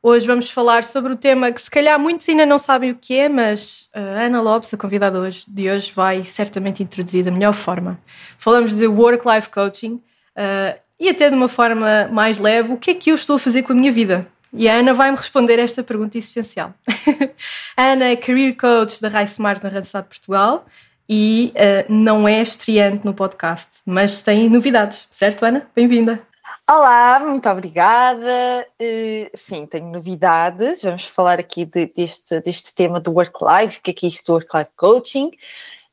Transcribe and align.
Hoje 0.00 0.28
vamos 0.28 0.48
falar 0.48 0.84
sobre 0.84 1.12
o 1.12 1.16
tema 1.16 1.50
que 1.50 1.60
se 1.60 1.68
calhar 1.68 1.98
muitos 1.98 2.28
ainda 2.28 2.46
não 2.46 2.56
sabem 2.56 2.92
o 2.92 2.94
que 2.94 3.16
é, 3.16 3.28
mas 3.28 3.88
a 3.92 3.98
Ana 3.98 4.40
Lopes, 4.40 4.72
a 4.72 4.76
convidada 4.76 5.18
hoje, 5.18 5.44
de 5.48 5.68
hoje, 5.68 5.90
vai 5.92 6.22
certamente 6.22 6.84
introduzir 6.84 7.24
da 7.24 7.32
melhor 7.32 7.52
forma. 7.52 7.98
Falamos 8.38 8.76
de 8.76 8.86
Work-Life 8.86 9.48
Coaching 9.48 9.94
uh, 9.94 10.78
e 11.00 11.08
até 11.08 11.28
de 11.28 11.34
uma 11.34 11.48
forma 11.48 12.08
mais 12.12 12.38
leve, 12.38 12.72
o 12.72 12.76
que 12.76 12.92
é 12.92 12.94
que 12.94 13.10
eu 13.10 13.16
estou 13.16 13.36
a 13.36 13.38
fazer 13.40 13.64
com 13.64 13.72
a 13.72 13.76
minha 13.76 13.90
vida? 13.90 14.24
E 14.52 14.68
a 14.68 14.74
Ana 14.76 14.94
vai-me 14.94 15.16
responder 15.16 15.58
esta 15.58 15.82
pergunta 15.82 16.16
essencial. 16.16 16.72
a 17.76 17.82
Ana 17.82 18.04
é 18.04 18.16
Career 18.16 18.56
Coach 18.56 19.02
da 19.02 19.08
Rai 19.08 19.24
Smart 19.24 19.62
na 19.64 19.68
Randstad 19.68 20.04
Portugal 20.04 20.64
e 21.08 21.52
uh, 21.56 21.92
não 21.92 22.28
é 22.28 22.40
estreante 22.40 23.04
no 23.04 23.12
podcast, 23.12 23.80
mas 23.84 24.22
tem 24.22 24.48
novidades, 24.48 25.08
certo 25.10 25.44
Ana? 25.44 25.66
Bem-vinda! 25.74 26.27
Olá, 26.70 27.18
muito 27.20 27.48
obrigada. 27.48 28.66
Uh, 28.78 29.30
sim, 29.34 29.64
tenho 29.64 29.90
novidades. 29.90 30.82
Vamos 30.82 31.06
falar 31.06 31.40
aqui 31.40 31.64
de, 31.64 31.86
deste, 31.86 32.40
deste 32.42 32.74
tema 32.74 33.00
do 33.00 33.10
work-life, 33.10 33.80
que 33.80 33.90
é 33.90 33.94
que 33.94 34.04
é 34.04 34.08
isto 34.10 34.26
do 34.26 34.32
work-life 34.34 34.70
coaching. 34.76 35.30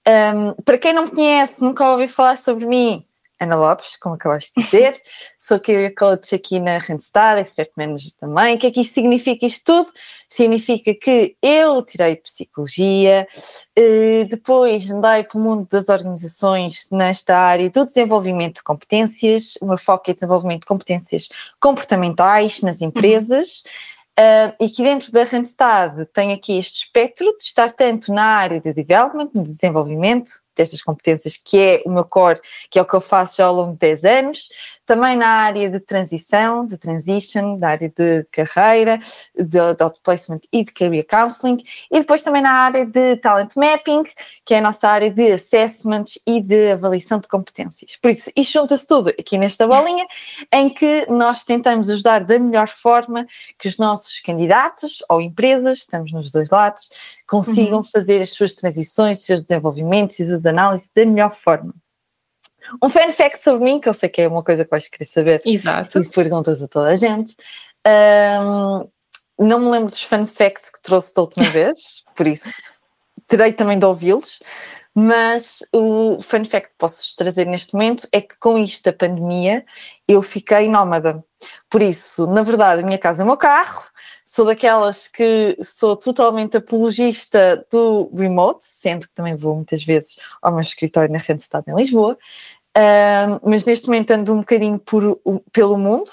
Um, 0.06 0.54
para 0.64 0.78
quem 0.78 0.92
não 0.92 1.04
me 1.04 1.12
conhece, 1.12 1.64
nunca 1.64 1.90
ouviu 1.90 2.10
falar 2.10 2.38
sobre 2.38 2.66
mim, 2.66 3.00
Ana 3.40 3.56
Lopes, 3.56 3.98
como 3.98 4.16
acabaste 4.16 4.52
de 4.56 4.64
dizer, 4.64 4.96
sou 5.38 5.60
career 5.60 5.94
coach 5.94 6.34
aqui 6.34 6.60
na 6.60 6.78
Randstad, 6.78 7.40
expert 7.40 7.72
manager 7.76 8.14
também. 8.18 8.56
O 8.56 8.60
que 8.60 8.68
é 8.68 8.72
que 8.72 8.82
isto 8.82 8.94
significa 8.94 9.46
isto 9.46 9.64
tudo? 9.66 9.94
Significa 10.30 10.94
que 10.94 11.36
eu 11.42 11.82
tirei 11.84 12.16
psicologia, 12.16 13.28
eh, 13.76 14.26
depois 14.30 14.90
andei 14.90 15.24
pelo 15.24 15.44
mundo 15.44 15.68
das 15.70 15.90
organizações 15.90 16.88
nesta 16.92 17.38
área 17.38 17.70
do 17.70 17.86
desenvolvimento 17.86 18.56
de 18.56 18.64
competências, 18.64 19.56
o 19.62 19.68
meu 19.68 19.78
foco 19.78 20.10
é 20.10 20.14
desenvolvimento 20.14 20.62
de 20.62 20.68
competências 20.68 21.30
comportamentais 21.60 22.62
nas 22.62 22.82
empresas. 22.82 23.64
Uhum. 23.66 23.96
Uh, 24.18 24.56
e 24.62 24.70
que 24.70 24.82
dentro 24.82 25.12
da 25.12 25.26
Randstad 25.26 26.06
tem 26.14 26.32
aqui 26.32 26.58
este 26.58 26.86
espectro 26.86 27.26
de 27.38 27.44
estar 27.44 27.70
tanto 27.74 28.14
na 28.14 28.24
área 28.24 28.62
de 28.62 28.72
development, 28.72 29.30
de 29.34 29.44
desenvolvimento, 29.44 30.32
destas 30.56 30.82
competências, 30.82 31.38
que 31.38 31.58
é 31.58 31.84
o 31.86 31.90
meu 31.90 32.06
core, 32.06 32.40
que 32.70 32.80
é 32.80 32.82
o 32.82 32.86
que 32.86 32.96
eu 32.96 33.02
faço 33.02 33.38
já 33.38 33.46
ao 33.46 33.56
longo 33.56 33.74
de 33.74 33.80
10 33.80 34.06
anos, 34.06 34.50
também 34.86 35.18
na 35.18 35.28
área 35.28 35.70
de 35.70 35.80
transição, 35.80 36.66
de 36.66 36.78
transition, 36.78 37.58
da 37.58 37.70
área 37.70 37.90
de 37.90 38.24
carreira, 38.32 39.00
de, 39.36 39.44
de 39.46 39.84
outplacement 39.84 40.40
e 40.54 40.64
de 40.64 40.72
career 40.72 41.06
counseling, 41.08 41.58
e 41.92 42.00
depois 42.00 42.22
também 42.22 42.42
na 42.42 42.52
área 42.52 42.86
de 42.86 43.18
talent 43.18 43.56
mapping, 43.56 44.04
que 44.46 44.54
é 44.54 44.60
a 44.60 44.62
nossa 44.62 44.88
área 44.88 45.10
de 45.10 45.32
assessments 45.32 46.20
e 46.26 46.40
de 46.40 46.72
avaliação 46.72 47.20
de 47.20 47.28
competências. 47.28 47.96
Por 47.96 48.12
isso, 48.12 48.32
isto 48.36 48.54
junta-se 48.54 48.88
tudo 48.88 49.10
aqui 49.10 49.38
nesta 49.38 49.68
bolinha, 49.68 50.06
em 50.54 50.70
que 50.70 51.08
nós 51.10 51.44
tentamos 51.44 51.90
ajudar 51.90 52.24
da 52.24 52.38
melhor 52.38 52.68
forma 52.68 53.28
que 53.58 53.68
os 53.68 53.78
nossos 53.78 54.20
candidatos 54.20 55.04
ou 55.10 55.20
empresas, 55.20 55.80
estamos 55.80 56.12
nos 56.12 56.32
dois 56.32 56.50
lados, 56.50 56.90
consigam 57.28 57.78
uhum. 57.78 57.84
fazer 57.84 58.22
as 58.22 58.30
suas 58.30 58.54
transições, 58.54 59.20
os 59.20 59.26
seus 59.26 59.42
desenvolvimentos 59.42 60.20
e 60.20 60.24
as 60.24 60.30
suas 60.46 60.48
análises 60.48 60.92
da 60.96 61.06
melhor 61.06 61.34
forma. 61.34 61.74
Um 62.82 62.90
fun 62.90 63.12
fact 63.12 63.38
sobre 63.40 63.64
mim, 63.64 63.80
que 63.80 63.90
eu 63.90 63.94
sei 63.94 64.10
que 64.10 64.22
é 64.22 64.28
uma 64.28 64.44
coisa 64.44 64.64
que 64.64 64.72
vais 64.72 64.88
querer 64.88 65.06
saber. 65.06 65.42
Exato. 65.46 66.00
E 66.00 66.10
perguntas 66.10 66.62
a 66.62 66.68
toda 66.68 66.90
a 66.90 66.96
gente. 66.96 67.36
Um, 67.86 68.90
não 69.38 69.60
me 69.60 69.70
lembro 69.70 69.90
dos 69.90 70.02
fun 70.02 70.26
facts 70.26 70.70
que 70.70 70.82
trouxe 70.82 71.14
da 71.14 71.22
última 71.22 71.50
vez, 71.52 72.04
por 72.16 72.26
isso 72.26 72.50
terei 73.28 73.54
também 73.54 73.78
de 73.78 73.86
ouvi-los. 73.86 74.40
Mas 74.98 75.60
o 75.74 76.22
fun 76.22 76.46
fact 76.46 76.70
que 76.70 76.76
posso 76.78 77.16
trazer 77.18 77.46
neste 77.46 77.74
momento 77.74 78.08
é 78.14 78.22
que 78.22 78.34
com 78.40 78.58
isto 78.58 78.86
da 78.86 78.94
pandemia 78.94 79.66
eu 80.08 80.22
fiquei 80.22 80.70
nómada. 80.70 81.24
Por 81.70 81.82
isso, 81.82 82.26
na 82.28 82.44
verdade, 82.44 82.82
a 82.82 82.86
minha 82.86 82.98
casa 82.98 83.22
é 83.22 83.26
o 83.26 83.28
meu 83.28 83.36
carro, 83.36 83.84
sou 84.26 84.46
daquelas 84.46 85.08
que 85.08 85.56
sou 85.64 85.96
totalmente 85.96 86.58
apologista 86.58 87.66
do 87.72 88.10
remote, 88.14 88.66
sendo 88.66 89.08
que 89.08 89.14
também 89.14 89.36
vou 89.36 89.56
muitas 89.56 89.84
vezes 89.84 90.20
ao 90.42 90.52
meu 90.52 90.62
escritório 90.62 91.14
na 91.14 91.20
Randstad 91.20 91.64
em 91.68 91.76
Lisboa, 91.76 92.18
uh, 92.76 93.50
mas 93.50 93.64
neste 93.66 93.86
momento 93.88 94.12
ando 94.12 94.34
um 94.34 94.40
bocadinho 94.40 94.80
por, 94.80 95.20
pelo 95.54 95.78
mundo, 95.78 96.10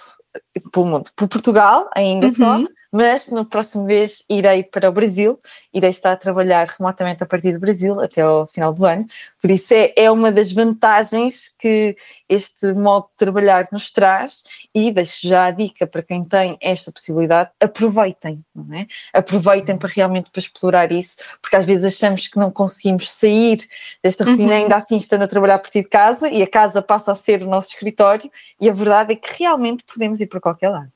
pelo 0.72 0.86
mundo, 0.86 1.10
por 1.16 1.26
Portugal 1.26 1.88
ainda 1.94 2.26
uhum. 2.26 2.34
só, 2.34 2.58
mas 2.92 3.28
no 3.28 3.46
próximo 3.46 3.84
mês 3.84 4.22
irei 4.28 4.62
para 4.62 4.90
o 4.90 4.92
Brasil, 4.92 5.40
irei 5.72 5.88
estar 5.88 6.12
a 6.12 6.16
trabalhar 6.16 6.68
remotamente 6.68 7.22
a 7.22 7.26
partir 7.26 7.52
do 7.52 7.58
Brasil 7.58 7.98
até 7.98 8.20
ao 8.20 8.46
final 8.46 8.74
do 8.74 8.84
ano, 8.84 9.06
por 9.40 9.50
isso 9.50 9.72
é, 9.72 9.92
é 9.96 10.10
uma 10.10 10.30
das 10.30 10.52
vantagens 10.52 11.48
que 11.58 11.96
este 12.28 12.72
modo 12.74 13.06
de 13.06 13.16
trabalhar 13.16 13.66
nos 13.72 13.90
traz 13.90 14.44
e 14.74 14.90
deixo 14.92 15.26
já 15.26 15.46
a 15.46 15.50
dica 15.50 15.86
para 15.86 16.02
quem 16.02 16.22
tem 16.22 16.58
esta 16.60 16.92
possibilidade, 16.92 17.50
aproveitem, 17.58 18.44
não 18.54 18.76
é? 18.76 18.86
Aproveitem 19.12 19.78
para 19.78 19.88
realmente 19.88 20.30
para 20.30 20.40
explorar 20.40 20.92
isso, 20.92 21.16
porque 21.40 21.56
às 21.56 21.64
vezes 21.64 21.84
achamos 21.84 22.28
que 22.28 22.38
não 22.38 22.50
conseguimos 22.50 23.10
sair 23.10 23.66
desta 24.02 24.24
rotina 24.24 24.52
uhum. 24.52 24.62
ainda 24.62 24.76
assim 24.76 24.98
estando 24.98 25.22
a 25.22 25.28
trabalhar 25.28 25.54
a 25.54 25.58
partir 25.58 25.82
de 25.82 25.88
casa 25.88 26.28
e 26.28 26.42
a 26.42 26.46
casa 26.46 26.82
passa 26.82 27.12
a 27.12 27.14
ser 27.14 27.42
o 27.42 27.48
nosso 27.48 27.68
escritório 27.70 28.30
e 28.60 28.68
a 28.68 28.72
verdade 28.72 29.14
é 29.14 29.16
que 29.16 29.38
realmente 29.38 29.82
podemos 29.84 30.20
ir 30.20 30.26
para 30.26 30.40
qualquer 30.40 30.68
lado. 30.68 30.92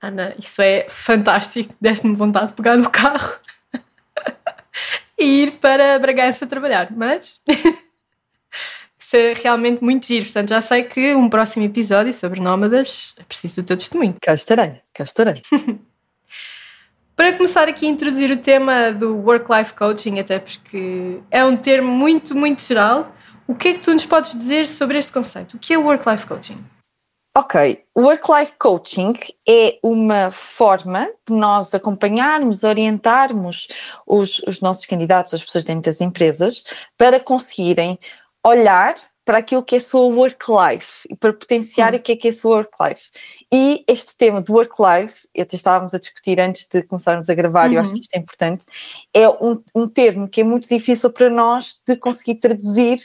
Ana, 0.00 0.34
isso 0.38 0.62
é 0.62 0.86
fantástico. 0.88 1.74
Deste-me 1.80 2.14
vontade 2.14 2.48
de 2.48 2.54
pegar 2.54 2.76
no 2.76 2.88
carro 2.88 3.34
e 5.18 5.42
ir 5.42 5.52
para 5.52 5.98
Bragança 5.98 6.46
trabalhar, 6.46 6.88
mas 6.92 7.40
isso 8.98 9.16
é 9.16 9.32
realmente 9.34 9.82
muito 9.82 10.06
giro. 10.06 10.24
Portanto, 10.24 10.50
já 10.50 10.60
sei 10.60 10.84
que 10.84 11.14
um 11.14 11.28
próximo 11.28 11.64
episódio 11.64 12.12
sobre 12.12 12.40
nómadas 12.40 13.14
é 13.18 13.24
preciso 13.24 13.62
do 13.62 13.66
teu 13.66 13.76
testemunho. 13.76 14.14
Cá 14.20 14.34
estarei, 14.34 14.80
cá 14.94 15.02
estarei. 15.04 15.42
para 17.16 17.32
começar 17.32 17.68
aqui 17.68 17.84
a 17.84 17.88
introduzir 17.88 18.30
o 18.30 18.36
tema 18.36 18.92
do 18.92 19.16
Work-Life 19.16 19.74
Coaching, 19.74 20.20
até 20.20 20.38
porque 20.38 21.18
é 21.28 21.44
um 21.44 21.56
termo 21.56 21.90
muito, 21.90 22.32
muito 22.36 22.62
geral, 22.62 23.12
o 23.48 23.56
que 23.56 23.68
é 23.68 23.72
que 23.72 23.80
tu 23.80 23.92
nos 23.92 24.06
podes 24.06 24.36
dizer 24.36 24.68
sobre 24.68 24.98
este 24.98 25.10
conceito? 25.10 25.56
O 25.56 25.58
que 25.58 25.74
é 25.74 25.78
o 25.78 25.82
Work-Life 25.82 26.26
Coaching? 26.26 26.62
Ok, 27.38 27.84
Work-Life 27.96 28.54
Coaching 28.58 29.12
é 29.48 29.78
uma 29.80 30.28
forma 30.32 31.08
de 31.24 31.32
nós 31.32 31.72
acompanharmos, 31.72 32.64
orientarmos 32.64 33.68
os, 34.04 34.40
os 34.40 34.60
nossos 34.60 34.84
candidatos, 34.86 35.34
as 35.34 35.44
pessoas 35.44 35.62
dentro 35.62 35.82
das 35.82 36.00
empresas, 36.00 36.64
para 36.96 37.20
conseguirem 37.20 37.96
olhar 38.44 38.96
para 39.28 39.40
aquilo 39.40 39.62
que 39.62 39.74
é 39.74 39.78
a 39.78 39.82
sua 39.82 40.06
work-life 40.06 41.06
e 41.10 41.14
para 41.14 41.34
potenciar 41.34 41.92
hum. 41.92 41.98
o 41.98 42.00
que 42.00 42.12
é 42.12 42.16
que 42.16 42.28
é 42.28 42.30
a 42.30 42.34
sua 42.34 42.56
work-life. 42.56 43.10
E 43.52 43.84
este 43.86 44.16
tema 44.16 44.40
do 44.40 44.54
work-life, 44.54 45.28
até 45.38 45.54
estávamos 45.54 45.92
a 45.92 45.98
discutir 45.98 46.40
antes 46.40 46.66
de 46.66 46.82
começarmos 46.84 47.28
a 47.28 47.34
gravar, 47.34 47.68
uhum. 47.68 47.74
eu 47.74 47.80
acho 47.82 47.90
uhum. 47.90 47.96
que 47.96 48.04
isto 48.04 48.14
é 48.14 48.18
importante, 48.20 48.64
é 49.12 49.28
um, 49.28 49.62
um 49.74 49.86
termo 49.86 50.30
que 50.30 50.40
é 50.40 50.44
muito 50.44 50.66
difícil 50.66 51.10
para 51.10 51.28
nós 51.28 51.78
de 51.86 51.94
conseguir 51.96 52.36
traduzir 52.36 53.00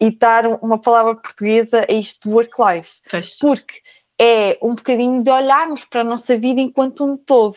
e 0.00 0.16
dar 0.16 0.46
uma 0.62 0.78
palavra 0.78 1.16
portuguesa 1.16 1.84
a 1.88 1.92
isto 1.92 2.28
do 2.28 2.36
work-life. 2.36 3.00
Porque 3.40 3.80
é 4.16 4.56
um 4.62 4.76
bocadinho 4.76 5.24
de 5.24 5.30
olharmos 5.30 5.84
para 5.84 6.02
a 6.02 6.04
nossa 6.04 6.38
vida 6.38 6.60
enquanto 6.60 7.04
um 7.04 7.16
todo. 7.16 7.56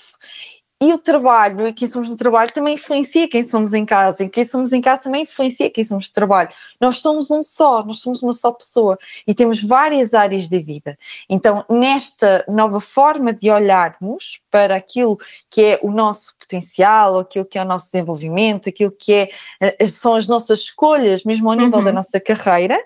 E 0.80 0.94
o 0.94 1.00
trabalho, 1.00 1.68
e 1.68 1.74
quem 1.74 1.88
somos 1.88 2.08
no 2.08 2.16
trabalho, 2.16 2.54
também 2.54 2.76
influencia 2.76 3.28
quem 3.28 3.44
somos 3.44 3.74
em 3.74 3.84
casa, 3.84 4.24
e 4.24 4.30
quem 4.30 4.46
somos 4.46 4.72
em 4.72 4.80
casa 4.80 5.04
também 5.04 5.24
influencia 5.24 5.72
quem 5.72 5.84
somos 5.84 6.08
no 6.08 6.14
trabalho. 6.14 6.50
Nós 6.80 7.00
somos 7.00 7.32
um 7.32 7.42
só, 7.42 7.84
nós 7.84 8.00
somos 8.00 8.22
uma 8.22 8.32
só 8.32 8.52
pessoa 8.52 8.96
e 9.26 9.34
temos 9.34 9.60
várias 9.64 10.14
áreas 10.14 10.48
da 10.48 10.60
vida. 10.60 10.96
Então, 11.28 11.66
nesta 11.68 12.46
nova 12.48 12.80
forma 12.80 13.34
de 13.34 13.50
olharmos 13.50 14.40
para 14.52 14.76
aquilo 14.76 15.20
que 15.50 15.64
é 15.64 15.80
o 15.82 15.90
nosso 15.90 16.38
potencial, 16.38 17.18
aquilo 17.18 17.46
que 17.46 17.58
é 17.58 17.64
o 17.64 17.66
nosso 17.66 17.88
desenvolvimento, 17.92 18.70
aquilo 18.70 18.92
que 18.92 19.14
é, 19.14 19.30
eh, 19.60 19.88
são 19.88 20.14
as 20.14 20.28
nossas 20.28 20.60
escolhas, 20.60 21.24
mesmo 21.24 21.50
ao 21.50 21.56
nível 21.56 21.80
uhum. 21.80 21.86
da 21.86 21.92
nossa 21.92 22.20
carreira, 22.20 22.78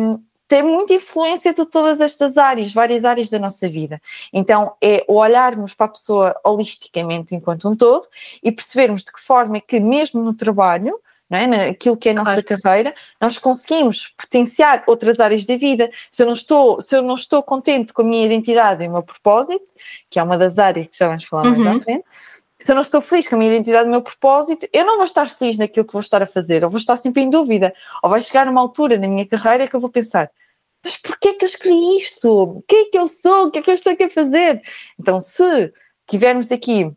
um, 0.00 0.20
tem 0.48 0.62
muita 0.62 0.94
influência 0.94 1.52
de 1.52 1.64
todas 1.66 2.00
estas 2.00 2.36
áreas, 2.36 2.72
várias 2.72 3.04
áreas 3.04 3.28
da 3.28 3.38
nossa 3.38 3.68
vida. 3.68 4.00
Então, 4.32 4.74
é 4.80 5.04
olharmos 5.08 5.74
para 5.74 5.86
a 5.86 5.90
pessoa 5.90 6.34
holisticamente 6.44 7.34
enquanto 7.34 7.68
um 7.68 7.76
todo 7.76 8.06
e 8.42 8.52
percebermos 8.52 9.02
de 9.02 9.12
que 9.12 9.20
forma 9.20 9.56
é 9.56 9.60
que, 9.60 9.80
mesmo 9.80 10.22
no 10.22 10.34
trabalho, 10.34 10.98
não 11.28 11.38
é? 11.38 11.46
naquilo 11.46 11.96
que 11.96 12.08
é 12.08 12.12
a 12.12 12.14
nossa 12.14 12.42
claro. 12.42 12.62
carreira, 12.62 12.94
nós 13.20 13.36
conseguimos 13.36 14.14
potenciar 14.16 14.84
outras 14.86 15.18
áreas 15.18 15.44
da 15.44 15.56
vida. 15.56 15.90
Se 16.10 16.22
eu, 16.22 16.26
não 16.26 16.34
estou, 16.34 16.80
se 16.80 16.96
eu 16.96 17.02
não 17.02 17.16
estou 17.16 17.42
contente 17.42 17.92
com 17.92 18.02
a 18.02 18.04
minha 18.04 18.24
identidade 18.24 18.84
e 18.84 18.88
o 18.88 18.92
meu 18.92 19.02
propósito, 19.02 19.64
que 20.08 20.18
é 20.18 20.22
uma 20.22 20.38
das 20.38 20.58
áreas 20.58 20.86
que 20.88 20.96
já 20.96 21.08
vamos 21.08 21.24
falar 21.24 21.44
mais 21.44 21.58
uhum. 21.58 21.76
à 21.76 21.80
frente, 21.80 22.04
Se 22.58 22.72
eu 22.72 22.74
não 22.74 22.82
estou 22.82 23.00
feliz 23.00 23.28
com 23.28 23.34
a 23.34 23.38
minha 23.38 23.52
identidade, 23.52 23.88
o 23.88 23.90
meu 23.90 24.02
propósito, 24.02 24.66
eu 24.72 24.84
não 24.84 24.96
vou 24.96 25.04
estar 25.04 25.28
feliz 25.28 25.58
naquilo 25.58 25.86
que 25.86 25.92
vou 25.92 26.00
estar 26.00 26.22
a 26.22 26.26
fazer, 26.26 26.62
eu 26.62 26.68
vou 26.68 26.78
estar 26.78 26.96
sempre 26.96 27.22
em 27.22 27.30
dúvida. 27.30 27.74
Ou 28.02 28.08
vai 28.08 28.22
chegar 28.22 28.48
uma 28.48 28.60
altura 28.60 28.96
na 28.98 29.06
minha 29.06 29.26
carreira 29.26 29.68
que 29.68 29.76
eu 29.76 29.80
vou 29.80 29.90
pensar: 29.90 30.30
mas 30.84 30.96
porquê 30.96 31.34
que 31.34 31.44
eu 31.44 31.48
escolhi 31.48 31.96
isto? 31.98 32.62
Quem 32.68 32.82
é 32.82 32.90
que 32.90 32.98
eu 32.98 33.06
sou? 33.06 33.46
O 33.46 33.50
que 33.50 33.58
é 33.58 33.62
que 33.62 33.70
eu 33.70 33.74
estou 33.74 33.92
aqui 33.92 34.04
a 34.04 34.10
fazer? 34.10 34.62
Então, 34.98 35.20
se 35.20 35.72
tivermos 36.06 36.50
aqui 36.52 36.90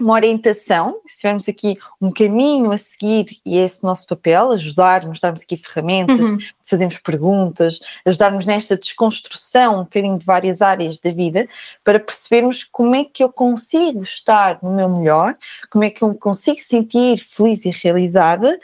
uma 0.00 0.14
orientação, 0.14 1.00
se 1.06 1.18
tivermos 1.18 1.48
aqui 1.48 1.78
um 2.00 2.10
caminho 2.10 2.72
a 2.72 2.78
seguir 2.78 3.26
e 3.44 3.58
é 3.58 3.64
esse 3.64 3.84
nosso 3.84 4.06
papel, 4.06 4.52
ajudarmos, 4.52 5.20
darmos 5.20 5.42
aqui 5.42 5.56
ferramentas, 5.56 6.20
uhum. 6.20 6.38
fazermos 6.64 6.98
perguntas, 6.98 7.80
ajudarmos 8.06 8.46
nesta 8.46 8.76
desconstrução 8.76 9.80
um 9.80 9.84
bocadinho 9.84 10.18
de 10.18 10.24
várias 10.24 10.62
áreas 10.62 10.98
da 10.98 11.10
vida 11.12 11.48
para 11.84 12.00
percebermos 12.00 12.64
como 12.64 12.94
é 12.94 13.04
que 13.04 13.22
eu 13.22 13.32
consigo 13.32 14.02
estar 14.02 14.58
no 14.62 14.74
meu 14.74 14.88
melhor, 14.88 15.36
como 15.70 15.84
é 15.84 15.90
que 15.90 16.02
eu 16.02 16.08
me 16.08 16.18
consigo 16.18 16.60
sentir 16.60 17.18
feliz 17.18 17.64
e 17.64 17.70
realizada 17.70 18.58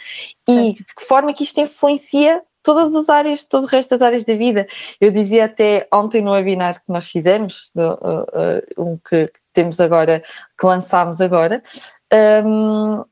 e 0.48 0.72
de 0.72 0.84
que 0.84 1.04
forma 1.04 1.32
que 1.32 1.44
isto 1.44 1.60
influencia 1.60 2.42
todas 2.66 2.92
as 2.96 3.08
áreas, 3.08 3.44
todo 3.44 3.62
o 3.62 3.68
resto 3.68 3.90
das 3.90 4.02
áreas 4.02 4.24
da 4.24 4.34
vida. 4.34 4.66
Eu 5.00 5.12
dizia 5.12 5.44
até 5.44 5.86
ontem 5.94 6.20
no 6.20 6.32
webinar 6.32 6.74
que 6.74 6.92
nós 6.92 7.08
fizemos, 7.08 7.72
uh, 7.76 8.82
uh, 8.82 8.90
um 8.90 8.98
que 8.98 9.30
temos 9.52 9.78
agora, 9.78 10.24
que 10.58 10.66
lançámos 10.66 11.20
agora, 11.20 11.62
um, 12.44 13.04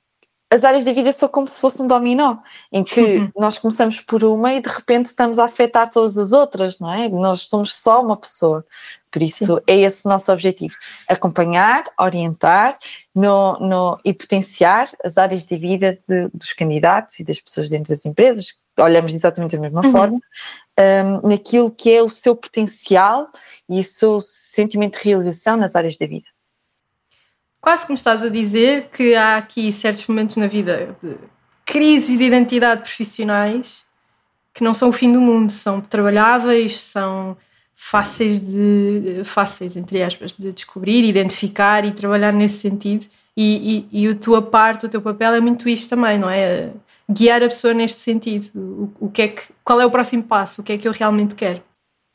as 0.50 0.64
áreas 0.64 0.84
da 0.84 0.92
vida 0.92 1.12
são 1.12 1.28
como 1.28 1.46
se 1.46 1.60
fosse 1.60 1.80
um 1.80 1.86
dominó, 1.86 2.38
em 2.72 2.82
que 2.82 3.00
uhum. 3.00 3.32
nós 3.36 3.58
começamos 3.58 4.00
por 4.00 4.24
uma 4.24 4.54
e 4.54 4.60
de 4.60 4.68
repente 4.68 5.06
estamos 5.06 5.38
a 5.38 5.44
afetar 5.44 5.88
todas 5.88 6.18
as 6.18 6.32
outras, 6.32 6.80
não 6.80 6.92
é? 6.92 7.08
Nós 7.08 7.48
somos 7.48 7.76
só 7.76 8.02
uma 8.02 8.16
pessoa. 8.16 8.64
Por 9.10 9.22
isso 9.22 9.62
é 9.68 9.78
esse 9.78 10.04
o 10.04 10.08
nosso 10.08 10.32
objetivo: 10.32 10.74
acompanhar, 11.08 11.84
orientar 11.98 12.76
no, 13.14 13.58
no, 13.60 14.00
e 14.04 14.12
potenciar 14.12 14.90
as 15.04 15.16
áreas 15.16 15.46
de 15.46 15.56
vida 15.56 15.96
de, 16.08 16.28
dos 16.34 16.52
candidatos 16.52 17.20
e 17.20 17.24
das 17.24 17.40
pessoas 17.40 17.70
dentro 17.70 17.94
das 17.94 18.04
empresas. 18.04 18.56
Olhamos 18.78 19.14
exatamente 19.14 19.56
da 19.56 19.62
mesma 19.62 19.84
uhum. 19.84 19.92
forma, 19.92 20.20
um, 20.78 21.28
naquilo 21.28 21.70
que 21.70 21.90
é 21.90 22.02
o 22.02 22.08
seu 22.08 22.34
potencial 22.34 23.28
e 23.68 23.80
o 23.80 23.84
seu 23.84 24.20
sentimento 24.20 24.98
de 24.98 25.08
realização 25.08 25.56
nas 25.56 25.76
áreas 25.76 25.96
da 25.96 26.06
vida 26.06 26.26
quase 27.64 27.86
que 27.86 27.92
me 27.92 27.96
estás 27.96 28.22
a 28.22 28.28
dizer 28.28 28.90
que 28.92 29.14
há 29.14 29.38
aqui 29.38 29.72
certos 29.72 30.06
momentos 30.06 30.36
na 30.36 30.46
vida 30.46 30.94
de 31.02 31.16
crises 31.64 32.18
de 32.18 32.22
identidade 32.22 32.82
profissionais 32.82 33.86
que 34.52 34.62
não 34.62 34.74
são 34.74 34.90
o 34.90 34.92
fim 34.92 35.10
do 35.10 35.18
mundo, 35.18 35.50
são 35.50 35.80
trabalháveis, 35.80 36.82
são 36.82 37.34
fáceis 37.74 38.38
de 38.38 39.22
fáceis 39.24 39.78
entre 39.78 40.02
aspas 40.02 40.34
de 40.34 40.52
descobrir, 40.52 41.04
identificar 41.04 41.86
e 41.86 41.92
trabalhar 41.92 42.32
nesse 42.34 42.58
sentido. 42.58 43.06
E, 43.34 43.88
e, 43.90 44.04
e 44.04 44.08
a 44.08 44.14
tua 44.14 44.42
parte, 44.42 44.84
o 44.84 44.88
teu 44.88 45.00
papel 45.00 45.32
é 45.32 45.40
muito 45.40 45.66
isto 45.66 45.88
também, 45.88 46.18
não 46.18 46.28
é? 46.28 46.70
Guiar 47.10 47.42
a 47.42 47.48
pessoa 47.48 47.74
neste 47.74 48.00
sentido. 48.00 48.50
O, 48.54 49.06
o 49.06 49.10
que 49.10 49.22
é 49.22 49.28
que, 49.28 49.42
qual 49.62 49.80
é 49.80 49.86
o 49.86 49.90
próximo 49.90 50.22
passo? 50.22 50.60
O 50.60 50.64
que 50.64 50.72
é 50.72 50.78
que 50.78 50.88
eu 50.88 50.92
realmente 50.92 51.34
quero? 51.34 51.62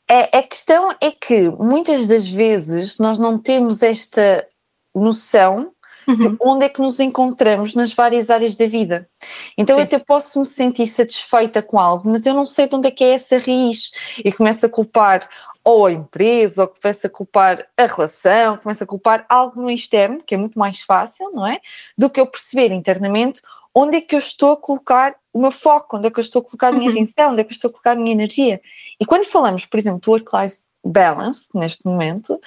É, 0.08 0.38
a 0.38 0.42
questão 0.42 0.90
é 1.00 1.12
que 1.12 1.50
muitas 1.50 2.08
das 2.08 2.28
vezes 2.28 2.98
nós 2.98 3.18
não 3.18 3.38
temos 3.38 3.82
esta 3.82 4.46
noção 4.92 5.72
uhum. 6.06 6.16
de 6.16 6.36
onde 6.40 6.64
é 6.64 6.68
que 6.68 6.80
nos 6.80 6.98
encontramos 6.98 7.74
nas 7.74 7.92
várias 7.92 8.30
áreas 8.30 8.56
da 8.56 8.66
vida. 8.66 9.08
Então 9.56 9.76
Sim. 9.76 9.82
eu 9.82 9.84
até 9.84 9.98
posso 9.98 10.40
me 10.40 10.46
sentir 10.46 10.86
satisfeita 10.86 11.62
com 11.62 11.78
algo, 11.78 12.08
mas 12.10 12.26
eu 12.26 12.34
não 12.34 12.46
sei 12.46 12.66
de 12.66 12.74
onde 12.74 12.88
é 12.88 12.90
que 12.90 13.04
é 13.04 13.10
essa 13.10 13.38
raiz 13.38 13.92
e 14.24 14.32
começo 14.32 14.66
a 14.66 14.68
culpar 14.68 15.28
ou 15.64 15.86
a 15.86 15.92
empresa, 15.92 16.62
ou 16.62 16.68
começo 16.68 17.06
a 17.06 17.10
culpar 17.10 17.66
a 17.76 17.86
relação, 17.86 18.56
começo 18.56 18.82
a 18.82 18.86
culpar 18.86 19.24
algo 19.28 19.60
no 19.60 19.70
externo, 19.70 20.22
que 20.24 20.34
é 20.34 20.38
muito 20.38 20.58
mais 20.58 20.80
fácil, 20.80 21.30
não 21.32 21.46
é? 21.46 21.60
Do 21.96 22.08
que 22.08 22.20
eu 22.20 22.26
perceber 22.26 22.72
internamente 22.72 23.42
onde 23.74 23.98
é 23.98 24.00
que 24.00 24.14
eu 24.14 24.18
estou 24.18 24.52
a 24.52 24.56
colocar 24.56 25.16
o 25.32 25.40
meu 25.40 25.50
foco, 25.50 25.96
onde 25.96 26.08
é 26.08 26.10
que 26.10 26.18
eu 26.18 26.24
estou 26.24 26.40
a 26.40 26.44
colocar 26.44 26.68
a 26.68 26.72
minha 26.72 26.90
uhum. 26.90 26.96
atenção, 26.96 27.32
onde 27.32 27.40
é 27.40 27.44
que 27.44 27.52
eu 27.52 27.54
estou 27.54 27.68
a 27.68 27.72
colocar 27.72 27.92
a 27.92 27.96
minha 27.96 28.12
energia. 28.12 28.60
E 29.00 29.06
quando 29.06 29.24
falamos, 29.24 29.64
por 29.66 29.78
exemplo, 29.78 30.00
do 30.00 30.10
work-life 30.10 30.56
balance, 30.84 31.48
neste 31.54 31.84
momento, 31.84 32.40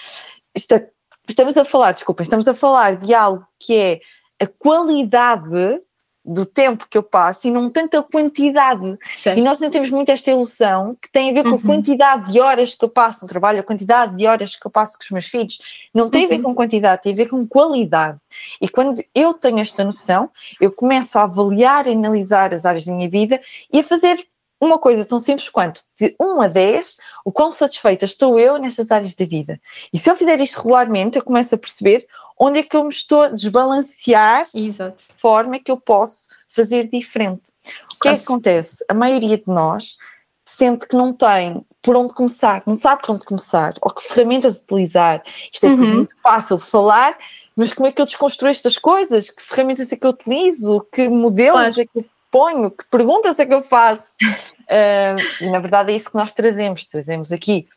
isto 0.55 0.73
é 0.73 0.89
estamos 1.27 1.57
a 1.57 1.65
falar, 1.65 1.93
desculpem, 1.93 2.23
estamos 2.23 2.47
a 2.47 2.53
falar 2.53 2.97
de 2.97 3.13
algo 3.13 3.45
que 3.59 3.75
é 3.75 4.01
a 4.39 4.47
qualidade 4.47 5.79
do 6.25 6.45
tempo 6.45 6.87
que 6.89 6.97
eu 6.97 7.03
passo 7.03 7.47
e 7.47 7.51
não 7.51 7.69
tanto 7.69 7.97
a 7.97 8.03
quantidade. 8.03 8.97
Sim. 9.15 9.33
E 9.35 9.41
nós 9.41 9.59
não 9.59 9.69
temos 9.69 9.89
muito 9.89 10.09
esta 10.09 10.31
ilusão 10.31 10.95
que 11.01 11.11
tem 11.11 11.29
a 11.29 11.33
ver 11.33 11.43
com 11.43 11.49
a 11.49 11.51
uhum. 11.53 11.61
quantidade 11.61 12.31
de 12.31 12.39
horas 12.39 12.73
que 12.73 12.85
eu 12.85 12.89
passo 12.89 13.23
no 13.23 13.27
trabalho, 13.27 13.59
a 13.59 13.63
quantidade 13.63 14.15
de 14.15 14.25
horas 14.25 14.55
que 14.55 14.65
eu 14.65 14.71
passo 14.71 14.97
com 14.97 15.03
os 15.03 15.11
meus 15.11 15.25
filhos. 15.25 15.57
Não 15.93 16.09
tem 16.09 16.21
uhum. 16.21 16.25
a 16.25 16.29
ver 16.29 16.35
uhum. 16.37 16.43
com 16.43 16.55
quantidade, 16.55 17.01
tem 17.03 17.13
a 17.13 17.15
ver 17.15 17.27
com 17.27 17.45
qualidade. 17.45 18.17
E 18.61 18.69
quando 18.69 19.03
eu 19.13 19.33
tenho 19.33 19.59
esta 19.59 19.83
noção, 19.83 20.29
eu 20.61 20.71
começo 20.71 21.17
a 21.19 21.23
avaliar 21.23 21.87
e 21.87 21.91
analisar 21.91 22.53
as 22.53 22.65
áreas 22.65 22.85
da 22.85 22.93
minha 22.93 23.09
vida 23.09 23.41
e 23.71 23.79
a 23.79 23.83
fazer 23.83 24.25
uma 24.63 24.79
coisa 24.79 25.03
tão 25.03 25.19
simples 25.19 25.49
quanto 25.49 25.81
de 25.99 26.15
1 26.19 26.41
a 26.41 26.47
10, 26.47 26.97
o 27.25 27.31
quão 27.31 27.51
satisfeita 27.51 28.05
estou 28.05 28.39
eu 28.39 28.57
nestas 28.57 28.91
áreas 28.91 29.13
da 29.13 29.25
vida. 29.25 29.59
E 29.91 29.99
se 29.99 30.09
eu 30.09 30.15
fizer 30.15 30.39
isto 30.39 30.57
regularmente, 30.57 31.17
eu 31.17 31.23
começo 31.23 31.53
a 31.53 31.57
perceber 31.57 32.07
onde 32.39 32.59
é 32.59 32.63
que 32.63 32.75
eu 32.75 32.83
me 32.83 32.89
estou 32.89 33.23
a 33.23 33.29
desbalancear 33.29 34.47
Exato. 34.53 35.03
de 35.07 35.21
forma 35.21 35.59
que 35.59 35.71
eu 35.71 35.77
posso 35.77 36.29
fazer 36.49 36.87
diferente. 36.87 37.51
O 37.95 37.99
que 37.99 38.09
é 38.09 38.15
que 38.15 38.23
acontece? 38.23 38.83
A 38.89 38.93
maioria 38.93 39.37
de 39.37 39.47
nós 39.47 39.97
sente 40.45 40.87
que 40.87 40.95
não 40.95 41.13
tem 41.13 41.65
por 41.81 41.95
onde 41.95 42.13
começar, 42.13 42.63
não 42.65 42.75
sabe 42.75 43.01
por 43.01 43.15
onde 43.15 43.25
começar, 43.25 43.73
ou 43.81 43.91
que 43.91 44.03
ferramentas 44.03 44.63
utilizar. 44.63 45.21
Isto 45.51 45.65
é 45.65 45.69
uhum. 45.69 45.75
tudo 45.75 45.87
muito 45.87 46.15
fácil 46.21 46.57
de 46.57 46.63
falar, 46.63 47.17
mas 47.55 47.73
como 47.73 47.87
é 47.87 47.91
que 47.91 48.01
eu 48.01 48.05
desconstruo 48.05 48.49
estas 48.49 48.77
coisas? 48.77 49.29
Que 49.29 49.41
ferramentas 49.41 49.91
é 49.91 49.95
que 49.95 50.05
eu 50.05 50.11
utilizo? 50.11 50.87
Que 50.91 51.09
modelos 51.09 51.75
claro. 51.75 51.81
é 51.81 51.85
que 51.85 51.99
eu 51.99 52.05
ponho? 52.31 52.71
Que 52.71 52.89
perguntas 52.89 53.37
é 53.37 53.45
que 53.45 53.53
eu 53.53 53.61
faço? 53.61 54.15
uh, 54.23 55.17
e 55.43 55.49
na 55.49 55.59
verdade 55.59 55.91
é 55.91 55.95
isso 55.95 56.09
que 56.09 56.17
nós 56.17 56.31
trazemos. 56.31 56.87
Trazemos 56.87 57.31
aqui 57.31 57.67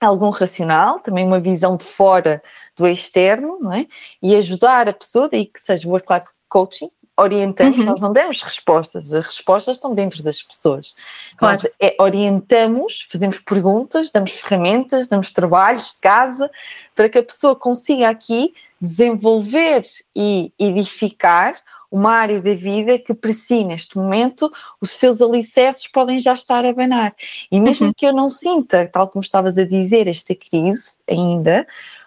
algum 0.00 0.30
racional, 0.30 1.00
também 1.00 1.26
uma 1.26 1.40
visão 1.40 1.76
de 1.76 1.84
fora 1.84 2.42
do 2.76 2.86
externo, 2.86 3.58
não 3.60 3.72
é? 3.72 3.86
E 4.22 4.34
ajudar 4.36 4.88
a 4.88 4.92
pessoa, 4.92 5.28
daí 5.28 5.46
que 5.46 5.60
seja 5.60 5.88
work-life 5.88 6.26
coaching, 6.48 6.90
orientamos, 7.16 7.78
uhum. 7.78 7.84
nós 7.84 8.00
não 8.00 8.12
demos 8.12 8.42
respostas, 8.42 9.12
as 9.12 9.26
respostas 9.26 9.76
estão 9.76 9.94
dentro 9.94 10.22
das 10.22 10.42
pessoas. 10.42 10.94
Claro. 11.36 11.56
Nós 11.56 11.72
é, 11.80 11.96
orientamos, 11.98 13.06
fazemos 13.10 13.40
perguntas, 13.40 14.12
damos 14.12 14.32
ferramentas, 14.32 15.08
damos 15.08 15.32
trabalhos 15.32 15.92
de 15.92 15.96
casa 16.00 16.50
para 16.94 17.08
que 17.08 17.18
a 17.18 17.22
pessoa 17.22 17.56
consiga 17.56 18.08
aqui 18.08 18.52
desenvolver 18.80 19.82
e 20.14 20.52
edificar 20.58 21.56
uma 21.90 22.12
área 22.12 22.42
da 22.42 22.52
vida 22.52 22.98
que 22.98 23.14
para 23.14 23.32
si, 23.32 23.64
neste 23.64 23.96
momento, 23.96 24.52
os 24.80 24.90
seus 24.90 25.22
alicerces 25.22 25.86
podem 25.86 26.20
já 26.20 26.34
estar 26.34 26.64
a 26.64 26.72
banar. 26.72 27.14
E 27.50 27.58
mesmo 27.58 27.86
uhum. 27.86 27.92
que 27.96 28.04
eu 28.04 28.12
não 28.12 28.28
sinta, 28.28 28.86
tal 28.92 29.08
como 29.08 29.24
estavas 29.24 29.56
a 29.56 29.64
dizer, 29.64 30.06
esta 30.06 30.34
crise 30.34 30.98
ainda, 31.08 31.66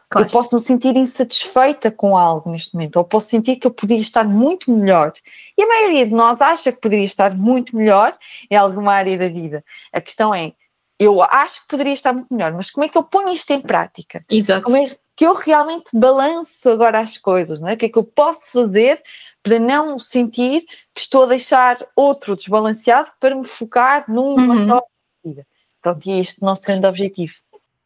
claro. 0.09 0.27
eu 0.27 0.31
posso 0.31 0.55
me 0.55 0.61
sentir 0.61 0.95
insatisfeita 0.95 1.91
com 1.91 2.17
algo 2.17 2.49
neste 2.51 2.73
momento, 2.73 2.97
ou 2.97 3.03
posso 3.03 3.29
sentir 3.29 3.57
que 3.57 3.67
eu 3.67 3.71
poderia 3.71 4.01
estar 4.01 4.23
muito 4.23 4.71
melhor. 4.71 5.13
E 5.57 5.63
a 5.63 5.67
maioria 5.67 6.05
de 6.05 6.13
nós 6.13 6.41
acha 6.41 6.71
que 6.71 6.81
poderia 6.81 7.05
estar 7.05 7.35
muito 7.35 7.75
melhor 7.75 8.15
em 8.49 8.55
alguma 8.55 8.93
área 8.93 9.17
da 9.17 9.27
vida. 9.27 9.63
A 9.93 10.01
questão 10.01 10.33
é, 10.33 10.53
eu 10.99 11.21
acho 11.21 11.61
que 11.61 11.67
poderia 11.67 11.93
estar 11.93 12.13
muito 12.13 12.33
melhor, 12.33 12.53
mas 12.53 12.69
como 12.69 12.85
é 12.85 12.89
que 12.89 12.97
eu 12.97 13.03
ponho 13.03 13.29
isto 13.29 13.51
em 13.51 13.61
prática? 13.61 14.23
Exato. 14.29 14.63
Como 14.63 14.77
é 14.77 14.97
que 15.15 15.25
eu 15.25 15.33
realmente 15.33 15.89
balanço 15.93 16.69
agora 16.69 17.01
as 17.01 17.17
coisas, 17.17 17.59
não 17.59 17.67
é? 17.67 17.73
O 17.73 17.77
que 17.77 17.87
é 17.87 17.89
que 17.89 17.99
eu 17.99 18.03
posso 18.03 18.51
fazer 18.51 19.01
para 19.43 19.59
não 19.59 19.99
sentir 19.99 20.61
que 20.93 21.01
estou 21.01 21.23
a 21.23 21.27
deixar 21.27 21.77
outro 21.95 22.35
desbalanceado 22.35 23.11
para 23.19 23.35
me 23.35 23.45
focar 23.45 24.05
numa 24.07 24.55
uhum. 24.55 24.67
só 24.67 24.81
vida. 25.23 25.45
Pronto, 25.81 26.05
e 26.07 26.11
é 26.11 26.19
este 26.19 26.41
o 26.41 26.45
nosso 26.45 26.63
grande 26.63 26.87
objetivo. 26.87 27.33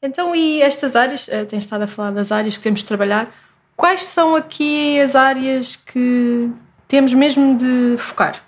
Então, 0.03 0.35
e 0.35 0.61
estas 0.61 0.97
áreas, 0.97 1.29
uh, 1.29 1.45
tens 1.47 1.63
estado 1.63 1.83
a 1.83 1.87
falar 1.87 2.11
das 2.11 2.29
áreas 2.29 2.57
que 2.57 2.63
temos 2.63 2.81
de 2.81 2.85
trabalhar, 2.85 3.33
quais 3.73 4.01
são 4.01 4.35
aqui 4.35 4.99
as 4.99 5.15
áreas 5.15 5.77
que 5.77 6.51
temos 6.89 7.13
mesmo 7.13 7.55
de 7.55 7.95
focar? 7.97 8.43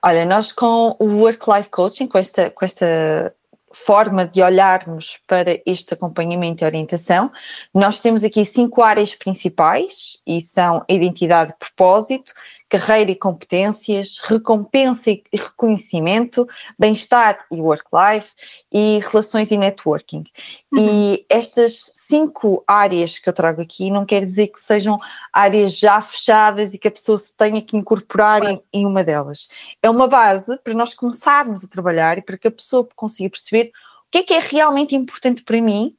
Olha, 0.00 0.24
nós 0.24 0.52
com 0.52 0.94
o 1.00 1.04
Work-Life 1.16 1.68
Coaching, 1.70 2.06
com 2.06 2.16
esta, 2.16 2.48
com 2.50 2.64
esta 2.64 3.34
forma 3.72 4.24
de 4.24 4.40
olharmos 4.40 5.18
para 5.26 5.60
este 5.66 5.94
acompanhamento 5.94 6.62
e 6.62 6.66
orientação, 6.66 7.32
nós 7.74 7.98
temos 7.98 8.22
aqui 8.22 8.44
cinco 8.44 8.80
áreas 8.80 9.12
principais 9.16 10.22
e 10.24 10.40
são 10.40 10.84
identidade 10.88 11.52
propósito, 11.58 12.32
carreira 12.68 13.10
e 13.10 13.16
competências, 13.16 14.18
recompensa 14.18 15.10
e 15.10 15.22
reconhecimento, 15.32 16.46
bem-estar 16.78 17.46
e 17.50 17.60
work-life 17.60 18.32
e 18.70 19.00
relações 19.10 19.50
e 19.50 19.56
networking. 19.56 20.24
Uhum. 20.72 20.78
E 20.78 21.26
estas 21.28 21.90
cinco 21.94 22.62
áreas 22.66 23.18
que 23.18 23.28
eu 23.28 23.32
trago 23.32 23.62
aqui 23.62 23.90
não 23.90 24.04
quer 24.04 24.20
dizer 24.20 24.48
que 24.48 24.60
sejam 24.60 24.98
áreas 25.32 25.76
já 25.76 26.00
fechadas 26.00 26.74
e 26.74 26.78
que 26.78 26.88
a 26.88 26.92
pessoa 26.92 27.18
se 27.18 27.36
tenha 27.36 27.62
que 27.62 27.76
incorporar 27.76 28.44
em, 28.44 28.60
em 28.72 28.86
uma 28.86 29.02
delas. 29.02 29.48
É 29.82 29.88
uma 29.88 30.06
base 30.06 30.58
para 30.58 30.74
nós 30.74 30.92
começarmos 30.92 31.64
a 31.64 31.68
trabalhar 31.68 32.18
e 32.18 32.22
para 32.22 32.36
que 32.36 32.48
a 32.48 32.52
pessoa 32.52 32.86
consiga 32.94 33.30
perceber 33.30 33.72
o 34.06 34.10
que 34.10 34.18
é 34.18 34.22
que 34.22 34.34
é 34.34 34.40
realmente 34.40 34.94
importante 34.94 35.42
para 35.42 35.60
mim 35.60 35.94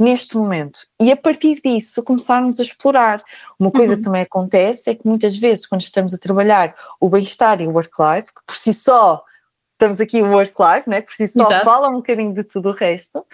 neste 0.00 0.34
momento. 0.34 0.86
E 0.98 1.12
a 1.12 1.16
partir 1.16 1.60
disso 1.62 2.02
começarmos 2.02 2.58
a 2.58 2.62
explorar. 2.62 3.22
Uma 3.58 3.70
coisa 3.70 3.92
uhum. 3.92 3.98
que 3.98 4.04
também 4.04 4.22
acontece 4.22 4.88
é 4.88 4.94
que 4.94 5.06
muitas 5.06 5.36
vezes, 5.36 5.66
quando 5.66 5.82
estamos 5.82 6.14
a 6.14 6.18
trabalhar 6.18 6.74
o 6.98 7.10
bem-estar 7.10 7.60
e 7.60 7.66
o 7.66 7.72
work-life, 7.72 8.28
que 8.28 8.40
por 8.46 8.56
si 8.56 8.72
só 8.72 9.22
estamos 9.74 9.98
aqui 9.98 10.20
o 10.20 10.30
work-life, 10.30 10.88
né? 10.88 11.00
por 11.00 11.12
si 11.12 11.26
só 11.26 11.46
Exato. 11.46 11.64
fala 11.64 11.88
um 11.88 11.94
bocadinho 11.94 12.34
de 12.34 12.44
tudo 12.44 12.68
o 12.68 12.72
resto, 12.72 13.24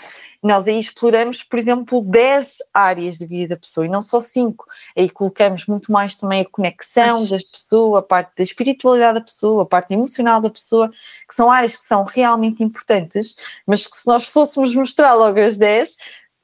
nós 0.41 0.69
aí 0.69 0.79
exploramos, 0.79 1.43
por 1.43 1.59
exemplo, 1.59 2.01
10 2.05 2.59
áreas 2.73 3.19
de 3.19 3.27
vida 3.27 3.57
da 3.57 3.61
pessoa 3.61 3.85
e 3.85 3.89
não 3.89 4.01
só 4.01 4.21
5. 4.21 4.65
Aí 4.97 5.11
colocamos 5.11 5.67
muito 5.67 5.91
mais 5.91 6.17
também 6.17 6.43
a 6.43 6.49
conexão 6.49 7.27
da 7.27 7.39
pessoa, 7.39 7.99
a 7.99 8.03
parte 8.03 8.37
da 8.37 8.45
espiritualidade 8.45 9.19
da 9.19 9.25
pessoa, 9.25 9.65
a 9.65 9.67
parte 9.67 9.93
emocional 9.93 10.41
da 10.41 10.51
pessoa, 10.51 10.89
que 11.29 11.35
são 11.35 11.51
áreas 11.51 11.77
que 11.77 11.85
são 11.85 12.05
realmente 12.05 12.63
importantes, 12.63 13.37
mas 13.67 13.87
que 13.87 13.97
se 13.97 14.07
nós 14.07 14.27
fôssemos 14.27 14.73
mostrar 14.75 15.15
logo 15.15 15.41
as 15.41 15.59
10, 15.59 15.97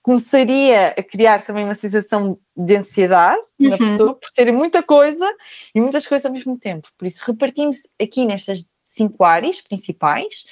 começaria 0.02 0.88
a 0.88 1.02
criar 1.02 1.44
também 1.44 1.64
uma 1.64 1.74
sensação 1.74 2.38
de 2.56 2.76
ansiedade 2.76 3.40
uhum. 3.58 3.68
na 3.68 3.78
pessoa 3.78 4.14
por 4.14 4.30
serem 4.30 4.54
muita 4.54 4.82
coisa 4.82 5.24
e 5.74 5.80
muitas 5.80 6.06
coisas 6.06 6.26
ao 6.26 6.32
mesmo 6.32 6.58
tempo. 6.58 6.88
Por 6.98 7.06
isso 7.06 7.22
repartimos 7.24 7.78
aqui 8.00 8.24
nestas 8.24 8.66
cinco 8.82 9.22
áreas 9.24 9.60
principais 9.60 10.44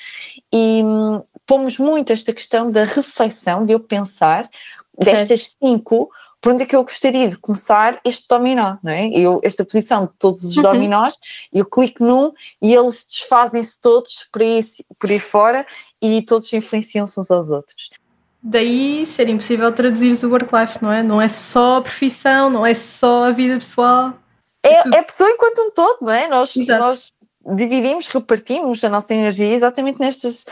e 0.52 0.83
hum, 0.85 1.23
pomos 1.45 1.78
muito 1.78 2.12
esta 2.12 2.33
questão 2.33 2.71
da 2.71 2.85
reflexão, 2.85 3.66
de 3.66 3.73
eu 3.73 3.80
pensar 3.80 4.49
destas 4.97 5.57
cinco, 5.61 6.09
por 6.40 6.52
onde 6.52 6.62
é 6.62 6.66
que 6.66 6.75
eu 6.75 6.83
gostaria 6.83 7.28
de 7.28 7.37
começar 7.37 8.00
este 8.04 8.26
dominó, 8.28 8.76
não 8.83 8.92
é? 8.92 9.09
Eu, 9.09 9.40
esta 9.42 9.64
posição 9.64 10.07
de 10.07 10.12
todos 10.19 10.42
os 10.45 10.57
uhum. 10.57 10.62
dominós, 10.62 11.19
eu 11.52 11.66
clico 11.66 12.04
num 12.04 12.33
e 12.62 12.73
eles 12.73 13.07
desfazem-se 13.07 13.80
todos 13.80 14.28
por 14.33 14.40
aí, 14.40 14.64
por 14.99 15.11
aí 15.11 15.19
fora 15.19 15.66
e 16.00 16.23
todos 16.23 16.50
influenciam-se 16.52 17.21
uns 17.21 17.30
aos 17.30 17.50
outros. 17.50 17.90
Daí 18.42 19.04
ser 19.04 19.28
impossível 19.28 19.70
traduzir 19.70 20.25
o 20.25 20.30
work-life, 20.30 20.82
não 20.82 20.90
é? 20.90 21.02
Não 21.02 21.20
é 21.20 21.28
só 21.28 21.76
a 21.76 21.82
profissão, 21.82 22.49
não 22.49 22.64
é 22.64 22.75
só 22.75 23.25
a 23.25 23.30
vida 23.30 23.54
pessoal. 23.54 24.14
É, 24.62 24.75
é, 24.75 24.82
é 24.94 25.02
pessoa 25.02 25.30
enquanto 25.30 25.59
um 25.61 25.70
todo, 25.70 25.99
não 26.02 26.12
é? 26.12 26.26
Nós, 26.26 26.54
nós 26.54 27.12
dividimos, 27.54 28.09
repartimos 28.09 28.82
a 28.82 28.88
nossa 28.88 29.14
energia 29.14 29.52
exatamente 29.52 30.00
nestas 30.00 30.47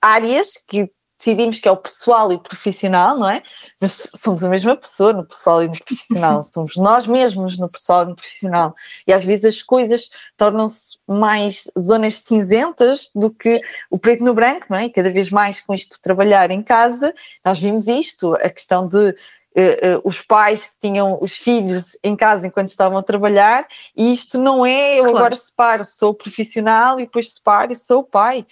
áreas 0.00 0.52
que 0.66 0.90
decidimos 1.22 1.60
que 1.60 1.68
é 1.68 1.70
o 1.70 1.76
pessoal 1.76 2.32
e 2.32 2.34
o 2.34 2.40
profissional, 2.40 3.16
não 3.16 3.28
é? 3.28 3.42
Mas 3.80 4.08
somos 4.16 4.42
a 4.42 4.48
mesma 4.48 4.76
pessoa 4.76 5.12
no 5.12 5.24
pessoal 5.24 5.62
e 5.62 5.68
no 5.68 5.78
profissional, 5.78 6.42
somos 6.42 6.76
nós 6.76 7.06
mesmos 7.06 7.56
no 7.58 7.70
pessoal 7.70 8.02
e 8.02 8.06
no 8.06 8.16
profissional. 8.16 8.74
E 9.06 9.12
às 9.12 9.24
vezes 9.24 9.44
as 9.44 9.62
coisas 9.62 10.10
tornam-se 10.36 10.98
mais 11.06 11.70
zonas 11.78 12.16
cinzentas 12.16 13.10
do 13.14 13.30
que 13.30 13.60
o 13.88 13.98
preto 13.98 14.24
no 14.24 14.34
branco, 14.34 14.66
não 14.68 14.78
é? 14.78 14.88
Cada 14.88 15.10
vez 15.10 15.30
mais 15.30 15.60
com 15.60 15.72
isto 15.72 15.94
de 15.94 16.02
trabalhar 16.02 16.50
em 16.50 16.62
casa, 16.62 17.14
nós 17.44 17.60
vimos 17.60 17.86
isto, 17.86 18.34
a 18.34 18.50
questão 18.50 18.88
de 18.88 19.14
Uh, 19.54 19.98
uh, 19.98 20.00
os 20.02 20.22
pais 20.22 20.64
que 20.64 20.88
tinham 20.88 21.18
os 21.20 21.32
filhos 21.32 21.98
em 22.02 22.16
casa 22.16 22.46
enquanto 22.46 22.68
estavam 22.68 22.96
a 22.96 23.02
trabalhar, 23.02 23.66
e 23.94 24.10
isto 24.10 24.38
não 24.38 24.64
é 24.64 24.98
eu 24.98 25.02
claro. 25.02 25.18
agora 25.18 25.36
separo, 25.36 25.84
sou 25.84 26.14
profissional 26.14 26.98
e 26.98 27.02
depois 27.02 27.34
separo 27.34 27.70
e 27.70 27.76
sou 27.76 28.02
pai. 28.02 28.46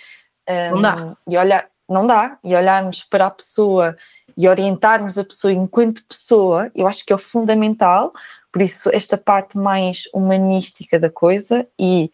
Um, 0.46 0.70
não 0.72 0.82
dá. 0.82 1.16
E 1.26 1.38
olha, 1.38 1.69
não 1.90 2.06
dá. 2.06 2.38
E 2.44 2.54
olharmos 2.54 3.04
para 3.04 3.26
a 3.26 3.30
pessoa 3.30 3.96
e 4.36 4.48
orientarmos 4.48 5.18
a 5.18 5.24
pessoa 5.24 5.52
enquanto 5.52 6.04
pessoa, 6.06 6.70
eu 6.74 6.86
acho 6.86 7.04
que 7.04 7.12
é 7.12 7.16
o 7.16 7.18
fundamental. 7.18 8.12
Por 8.52 8.62
isso, 8.62 8.88
esta 8.92 9.18
parte 9.18 9.58
mais 9.58 10.04
humanística 10.14 10.98
da 10.98 11.10
coisa 11.10 11.66
e 11.78 12.10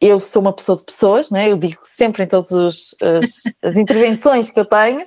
eu 0.00 0.20
sou 0.20 0.42
uma 0.42 0.52
pessoa 0.52 0.76
de 0.76 0.84
pessoas, 0.84 1.30
né? 1.30 1.50
eu 1.50 1.56
digo 1.56 1.80
sempre 1.84 2.24
em 2.24 2.26
todas 2.26 2.52
as, 2.52 2.94
as 3.62 3.76
intervenções 3.76 4.50
que 4.50 4.60
eu 4.60 4.64
tenho, 4.64 5.06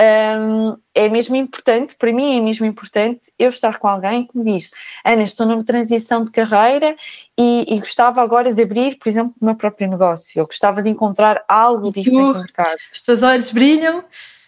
um, 0.00 0.78
é 0.94 1.08
mesmo 1.10 1.36
importante, 1.36 1.94
para 1.94 2.12
mim 2.12 2.38
é 2.38 2.40
mesmo 2.40 2.64
importante 2.64 3.30
eu 3.38 3.50
estar 3.50 3.78
com 3.78 3.86
alguém 3.86 4.26
que 4.26 4.36
me 4.36 4.44
diz 4.44 4.70
Ana, 5.04 5.22
estou 5.22 5.46
numa 5.46 5.62
transição 5.62 6.24
de 6.24 6.30
carreira 6.30 6.96
e, 7.38 7.66
e 7.68 7.78
gostava 7.78 8.22
agora 8.22 8.54
de 8.54 8.62
abrir, 8.62 8.96
por 8.96 9.08
exemplo, 9.08 9.34
o 9.38 9.44
meu 9.44 9.54
próprio 9.54 9.88
negócio, 9.88 10.40
eu 10.40 10.46
gostava 10.46 10.82
de 10.82 10.88
encontrar 10.88 11.44
algo 11.46 11.88
e 11.88 11.92
diferente 11.92 12.18
tu, 12.18 12.32
no 12.32 12.40
mercado. 12.40 12.78
Os 12.92 13.02
teus 13.02 13.22
olhos 13.22 13.50
brilham 13.50 14.02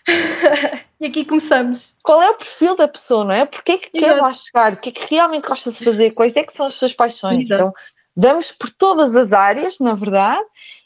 e 0.99 1.07
aqui 1.07 1.25
começamos. 1.25 1.97
Qual 2.03 2.23
é 2.23 2.31
o 2.31 2.35
perfil 2.35 2.75
da 2.75 2.89
pessoa, 2.89 3.25
não 3.25 3.33
é? 3.33 3.45
Porquê 3.45 3.77
que 3.77 3.91
quer 3.91 4.15
lá 4.15 4.33
chegar? 4.33 4.73
O 4.73 4.77
que 4.79 4.89
é 4.89 4.93
que 4.93 5.15
realmente 5.15 5.47
gosta 5.47 5.71
de 5.71 5.85
fazer? 5.85 6.13
Quais 6.13 6.35
é 6.35 6.43
que 6.43 6.53
são 6.53 6.67
as 6.67 6.75
suas 6.75 6.95
paixões? 6.95 7.47
Exato. 7.47 7.63
Então, 7.63 7.73
damos 8.17 8.51
por 8.53 8.71
todas 8.71 9.15
as 9.15 9.33
áreas, 9.33 9.79
na 9.81 9.95
verdade, 9.95 10.43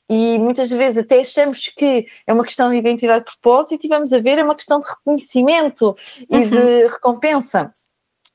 e 0.08 0.38
muitas 0.38 0.70
vezes 0.70 1.04
até 1.04 1.20
achamos 1.20 1.68
que 1.68 2.06
é 2.26 2.32
uma 2.32 2.44
questão 2.44 2.70
de 2.70 2.76
identidade 2.76 3.24
de 3.24 3.30
propósito 3.30 3.84
e 3.84 3.88
vamos 3.88 4.12
a 4.12 4.20
ver 4.20 4.38
é 4.38 4.44
uma 4.44 4.54
questão 4.54 4.78
de 4.78 4.86
reconhecimento 4.86 5.96
e 6.30 6.36
uhum. 6.36 6.50
de 6.50 6.86
recompensa. 6.86 7.72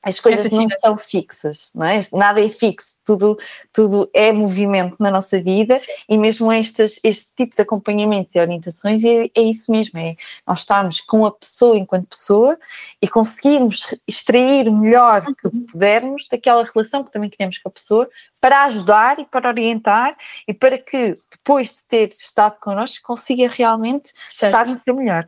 As 0.02 0.18
coisas 0.18 0.50
não 0.50 0.66
são 0.68 0.98
fixas, 0.98 1.70
não 1.74 1.86
é? 1.86 2.00
Nada 2.12 2.44
é 2.44 2.48
fixo, 2.48 2.98
tudo, 3.04 3.38
tudo 3.72 4.10
é 4.12 4.32
movimento 4.32 4.96
na 4.98 5.10
nossa 5.10 5.40
vida 5.40 5.80
e 6.08 6.18
mesmo 6.18 6.52
estes, 6.52 6.98
este 7.04 7.36
tipo 7.36 7.54
de 7.54 7.62
acompanhamentos 7.62 8.34
e 8.34 8.40
orientações 8.40 9.04
é, 9.04 9.30
é 9.34 9.42
isso 9.42 9.70
mesmo, 9.70 9.98
é 9.98 10.14
nós 10.46 10.60
estarmos 10.60 11.00
com 11.00 11.24
a 11.24 11.30
pessoa 11.30 11.78
enquanto 11.78 12.08
pessoa 12.08 12.58
e 13.00 13.06
conseguirmos 13.06 13.94
extrair 14.06 14.68
o 14.68 14.76
melhor 14.76 15.22
que 15.22 15.46
uhum. 15.46 15.66
pudermos 15.70 16.26
daquela 16.28 16.64
relação 16.64 17.04
que 17.04 17.12
também 17.12 17.30
queremos 17.30 17.58
com 17.58 17.68
a 17.68 17.72
pessoa 17.72 18.10
para 18.40 18.64
ajudar 18.64 19.20
e 19.20 19.24
para 19.24 19.48
orientar 19.48 20.16
e 20.48 20.52
para 20.52 20.78
que 20.78 21.16
depois 21.30 21.68
de 21.68 21.84
ter 21.86 22.08
estado 22.08 22.58
connosco 22.58 23.06
consiga 23.06 23.48
realmente 23.48 24.12
certo. 24.14 24.44
estar 24.44 24.66
no 24.66 24.74
seu 24.74 24.96
melhor. 24.96 25.26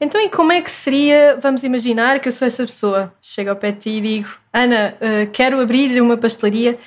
Então, 0.00 0.20
e 0.20 0.28
como 0.28 0.52
é 0.52 0.60
que 0.60 0.70
seria, 0.70 1.38
vamos 1.40 1.62
imaginar 1.62 2.18
que 2.20 2.28
eu 2.28 2.32
sou 2.32 2.46
essa 2.46 2.64
pessoa, 2.64 3.14
chego 3.20 3.50
ao 3.50 3.56
pé 3.56 3.72
de 3.72 3.78
ti 3.78 3.90
e 3.90 4.00
digo, 4.00 4.28
Ana, 4.52 4.94
uh, 4.96 5.30
quero 5.30 5.60
abrir 5.60 6.00
uma 6.00 6.16
pastelaria, 6.16 6.78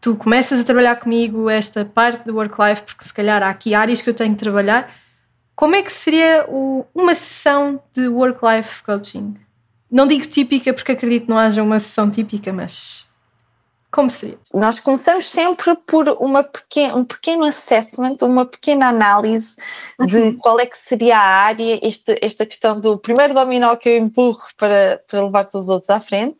tu 0.00 0.16
começas 0.16 0.60
a 0.60 0.64
trabalhar 0.64 0.96
comigo 0.96 1.48
esta 1.50 1.84
parte 1.84 2.24
do 2.24 2.34
work-life, 2.34 2.82
porque 2.82 3.04
se 3.04 3.12
calhar 3.12 3.42
há 3.42 3.50
aqui 3.50 3.74
áreas 3.74 4.00
que 4.00 4.08
eu 4.08 4.14
tenho 4.14 4.34
que 4.34 4.40
trabalhar, 4.40 4.94
como 5.54 5.76
é 5.76 5.82
que 5.82 5.92
seria 5.92 6.44
o, 6.48 6.84
uma 6.94 7.14
sessão 7.14 7.82
de 7.92 8.08
work-life 8.08 8.82
coaching? 8.82 9.36
Não 9.90 10.06
digo 10.06 10.26
típica, 10.26 10.72
porque 10.72 10.92
acredito 10.92 11.24
que 11.24 11.30
não 11.30 11.38
haja 11.38 11.62
uma 11.62 11.78
sessão 11.78 12.10
típica, 12.10 12.52
mas 12.52 13.06
como 13.94 14.10
seria? 14.10 14.36
Nós 14.52 14.80
começamos 14.80 15.30
sempre 15.30 15.76
por 15.86 16.08
uma 16.20 16.44
um 16.96 17.04
pequeno 17.04 17.44
assessment, 17.44 18.16
uma 18.22 18.44
pequena 18.44 18.88
análise 18.88 19.54
de 20.04 20.16
uhum. 20.16 20.36
qual 20.36 20.58
é 20.58 20.66
que 20.66 20.76
seria 20.76 21.16
a 21.16 21.22
área, 21.22 21.78
este, 21.80 22.18
esta 22.20 22.44
questão 22.44 22.80
do 22.80 22.98
primeiro 22.98 23.32
dominó 23.34 23.76
que 23.76 23.88
eu 23.88 23.96
empurro 23.98 24.42
para, 24.56 24.98
para 25.08 25.24
levar 25.24 25.44
todos 25.44 25.68
os 25.68 25.68
outros 25.68 25.90
à 25.90 26.00
frente. 26.00 26.36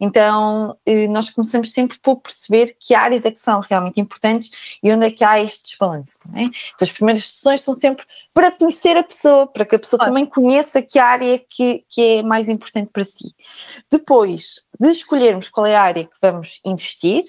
Então, 0.00 0.76
eh, 0.84 1.06
nós 1.08 1.30
começamos 1.30 1.72
sempre 1.72 1.98
por 2.00 2.16
perceber 2.16 2.76
que 2.78 2.94
áreas 2.94 3.24
é 3.24 3.30
que 3.30 3.38
são 3.38 3.60
realmente 3.60 4.00
importantes 4.00 4.50
e 4.82 4.92
onde 4.92 5.06
é 5.06 5.10
que 5.10 5.24
há 5.24 5.40
este 5.40 5.70
desbalance. 5.70 6.18
É? 6.34 6.42
Então, 6.42 6.82
as 6.82 6.90
primeiras 6.90 7.28
sessões 7.28 7.62
são 7.62 7.74
sempre 7.74 8.04
para 8.34 8.50
conhecer 8.50 8.96
a 8.96 9.02
pessoa, 9.02 9.46
para 9.46 9.64
que 9.64 9.76
a 9.76 9.78
pessoa 9.78 10.04
também 10.04 10.26
conheça 10.26 10.82
que 10.82 10.98
área 10.98 11.34
é 11.34 11.38
que, 11.38 11.84
que 11.88 12.18
é 12.18 12.22
mais 12.22 12.48
importante 12.48 12.90
para 12.92 13.04
si. 13.04 13.34
Depois 13.90 14.66
de 14.80 14.88
escolhermos 14.88 15.48
qual 15.48 15.66
é 15.66 15.76
a 15.76 15.82
área 15.82 16.04
que 16.04 16.16
vamos 16.20 16.60
investir, 16.64 17.24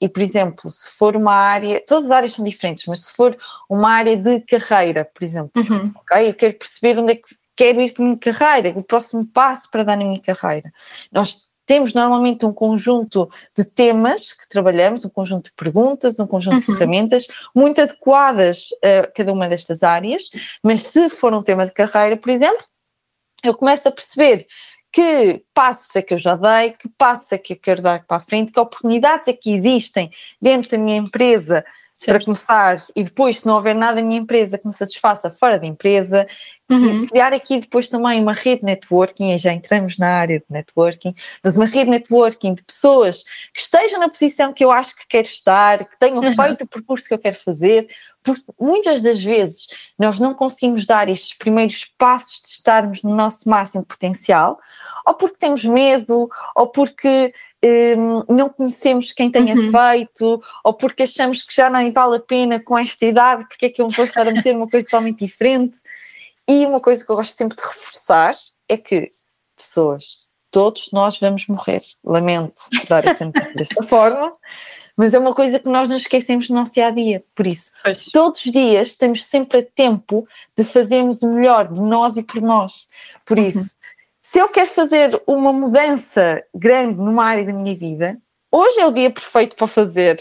e, 0.00 0.08
por 0.08 0.20
exemplo, 0.20 0.68
se 0.68 0.90
for 0.90 1.14
uma 1.14 1.34
área, 1.34 1.82
todas 1.86 2.06
as 2.06 2.10
áreas 2.10 2.32
são 2.32 2.44
diferentes, 2.44 2.84
mas 2.86 3.04
se 3.04 3.12
for 3.12 3.36
uma 3.68 3.90
área 3.90 4.16
de 4.16 4.40
carreira, 4.40 5.08
por 5.14 5.22
exemplo, 5.22 5.50
uhum. 5.56 5.92
ok? 5.94 6.28
Eu 6.28 6.34
quero 6.34 6.54
perceber 6.54 6.98
onde 6.98 7.12
é 7.12 7.16
que 7.16 7.28
quero 7.54 7.80
ir 7.80 7.92
para 7.92 8.02
a 8.02 8.06
minha 8.06 8.18
carreira, 8.18 8.78
o 8.78 8.82
próximo 8.82 9.26
passo 9.26 9.70
para 9.70 9.82
dar 9.82 9.96
na 9.96 10.04
minha 10.04 10.20
carreira. 10.20 10.70
Nós 11.10 11.46
temos 11.66 11.92
normalmente 11.92 12.46
um 12.46 12.52
conjunto 12.52 13.28
de 13.56 13.64
temas 13.64 14.32
que 14.32 14.48
trabalhamos, 14.48 15.04
um 15.04 15.10
conjunto 15.10 15.46
de 15.46 15.56
perguntas, 15.56 16.18
um 16.18 16.26
conjunto 16.26 16.54
uhum. 16.54 16.60
de 16.60 16.66
ferramentas 16.66 17.26
muito 17.54 17.80
adequadas 17.82 18.68
a 18.82 19.08
cada 19.08 19.32
uma 19.32 19.48
destas 19.48 19.82
áreas, 19.82 20.30
mas 20.62 20.84
se 20.84 21.10
for 21.10 21.34
um 21.34 21.42
tema 21.42 21.66
de 21.66 21.72
carreira, 21.72 22.16
por 22.16 22.30
exemplo, 22.30 22.64
eu 23.42 23.54
começo 23.54 23.88
a 23.88 23.92
perceber 23.92 24.46
que 24.92 25.44
passos 25.52 25.94
é 25.94 26.00
que 26.00 26.14
eu 26.14 26.18
já 26.18 26.36
dei, 26.36 26.70
que 26.70 26.88
passos 26.96 27.32
é 27.32 27.38
que 27.38 27.52
eu 27.52 27.58
quero 27.58 27.82
dar 27.82 28.02
para 28.06 28.16
a 28.16 28.24
frente, 28.24 28.52
que 28.52 28.60
oportunidades 28.60 29.28
é 29.28 29.32
que 29.32 29.52
existem 29.52 30.10
dentro 30.40 30.70
da 30.70 30.78
minha 30.78 30.96
empresa 30.96 31.64
certo. 31.92 32.16
para 32.16 32.24
começar 32.24 32.76
e 32.94 33.04
depois, 33.04 33.40
se 33.40 33.46
não 33.46 33.56
houver 33.56 33.74
nada 33.74 34.00
na 34.00 34.06
minha 34.06 34.20
empresa 34.20 34.56
que 34.56 34.66
me 34.66 34.72
satisfaça 34.72 35.30
fora 35.30 35.58
da 35.58 35.66
empresa, 35.66 36.26
Uhum. 36.68 37.06
Criar 37.06 37.32
aqui 37.32 37.60
depois 37.60 37.88
também 37.88 38.20
uma 38.20 38.32
rede 38.32 38.60
de 38.60 38.66
networking, 38.66 39.32
e 39.32 39.38
já 39.38 39.52
entramos 39.52 39.98
na 39.98 40.08
área 40.08 40.40
de 40.40 40.46
networking, 40.50 41.12
mas 41.42 41.56
uma 41.56 41.64
rede 41.64 41.84
de 41.84 41.90
networking 41.90 42.54
de 42.54 42.64
pessoas 42.64 43.22
que 43.54 43.60
estejam 43.60 44.00
na 44.00 44.08
posição 44.08 44.52
que 44.52 44.64
eu 44.64 44.72
acho 44.72 44.96
que 44.96 45.06
quero 45.06 45.28
estar, 45.28 45.84
que 45.84 45.96
tenham 45.98 46.22
uhum. 46.22 46.34
feito 46.34 46.64
o 46.64 46.66
percurso 46.66 47.06
que 47.06 47.14
eu 47.14 47.18
quero 47.18 47.36
fazer, 47.36 47.88
porque 48.22 48.42
muitas 48.60 49.02
das 49.04 49.22
vezes 49.22 49.68
nós 49.96 50.18
não 50.18 50.34
conseguimos 50.34 50.84
dar 50.84 51.08
estes 51.08 51.38
primeiros 51.38 51.84
passos 51.96 52.42
de 52.42 52.48
estarmos 52.48 53.00
no 53.04 53.14
nosso 53.14 53.48
máximo 53.48 53.84
potencial, 53.84 54.58
ou 55.06 55.14
porque 55.14 55.36
temos 55.38 55.64
medo, 55.64 56.28
ou 56.56 56.66
porque 56.66 57.32
um, 57.96 58.34
não 58.34 58.48
conhecemos 58.48 59.12
quem 59.12 59.30
tenha 59.30 59.54
uhum. 59.54 59.70
feito, 59.70 60.42
ou 60.64 60.74
porque 60.74 61.04
achamos 61.04 61.44
que 61.44 61.54
já 61.54 61.70
não 61.70 61.92
vale 61.92 62.16
a 62.16 62.20
pena 62.20 62.60
com 62.60 62.76
esta 62.76 63.06
idade, 63.06 63.46
porque 63.48 63.66
é 63.66 63.70
que 63.70 63.80
eu 63.80 63.88
vou 63.88 64.04
estar 64.04 64.26
a 64.26 64.32
meter 64.32 64.56
uma 64.56 64.68
coisa 64.68 64.84
totalmente 64.86 65.24
diferente. 65.24 65.78
E 66.48 66.64
uma 66.64 66.80
coisa 66.80 67.04
que 67.04 67.10
eu 67.10 67.16
gosto 67.16 67.32
sempre 67.32 67.56
de 67.56 67.62
reforçar 67.62 68.34
é 68.68 68.76
que 68.76 69.08
pessoas. 69.56 70.30
Todos 70.50 70.90
nós 70.92 71.18
vamos 71.18 71.46
morrer. 71.48 71.82
Lamento 72.04 72.54
dar 72.88 73.04
essa 73.06 73.26
desta 73.54 73.82
forma, 73.82 74.32
mas 74.96 75.12
é 75.12 75.18
uma 75.18 75.34
coisa 75.34 75.58
que 75.58 75.68
nós 75.68 75.88
não 75.88 75.96
esquecemos 75.96 76.48
no 76.48 76.56
nosso 76.56 76.74
dia 76.74 76.86
a 76.86 76.90
dia. 76.90 77.24
Por 77.34 77.46
isso, 77.46 77.72
pois. 77.82 78.06
todos 78.06 78.44
os 78.44 78.52
dias 78.52 78.88
estamos 78.88 79.24
sempre 79.24 79.58
a 79.58 79.62
tempo 79.62 80.26
de 80.56 80.64
fazermos 80.64 81.22
o 81.22 81.32
melhor 81.32 81.68
de 81.68 81.80
nós 81.80 82.16
e 82.16 82.22
por 82.22 82.40
nós. 82.40 82.88
Por 83.24 83.38
isso, 83.38 83.58
uhum. 83.58 83.66
se 84.22 84.38
eu 84.38 84.48
quero 84.48 84.68
fazer 84.68 85.20
uma 85.26 85.52
mudança 85.52 86.42
grande 86.54 86.98
numa 86.98 87.24
área 87.24 87.44
da 87.44 87.52
minha 87.52 87.76
vida, 87.76 88.16
hoje 88.50 88.80
é 88.80 88.86
o 88.86 88.92
dia 88.92 89.10
perfeito 89.10 89.56
para 89.56 89.66
fazer. 89.66 90.18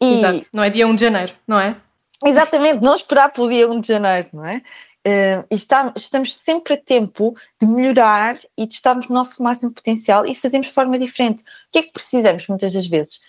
E... 0.00 0.18
Exato, 0.18 0.46
não 0.52 0.62
é 0.62 0.70
dia 0.70 0.86
1 0.86 0.94
de 0.94 1.00
janeiro, 1.00 1.32
não 1.46 1.58
é? 1.58 1.76
Exatamente, 2.24 2.82
não 2.82 2.94
esperar 2.94 3.32
pelo 3.32 3.48
dia 3.48 3.68
1 3.68 3.80
de 3.80 3.88
janeiro, 3.88 4.28
não 4.34 4.44
é? 4.44 4.62
Uh, 5.06 5.44
está, 5.50 5.92
estamos 5.96 6.36
sempre 6.36 6.74
a 6.74 6.76
tempo 6.76 7.36
de 7.60 7.66
melhorar 7.66 8.36
e 8.56 8.66
de 8.66 8.74
estarmos 8.74 9.08
no 9.08 9.14
nosso 9.14 9.42
máximo 9.42 9.72
potencial 9.72 10.24
e 10.24 10.34
fazemos 10.34 10.68
de 10.68 10.72
forma 10.72 10.98
diferente. 10.98 11.42
O 11.42 11.44
que 11.72 11.78
é 11.80 11.82
que 11.82 11.92
precisamos 11.92 12.46
muitas 12.46 12.72
das 12.72 12.86
vezes? 12.86 13.20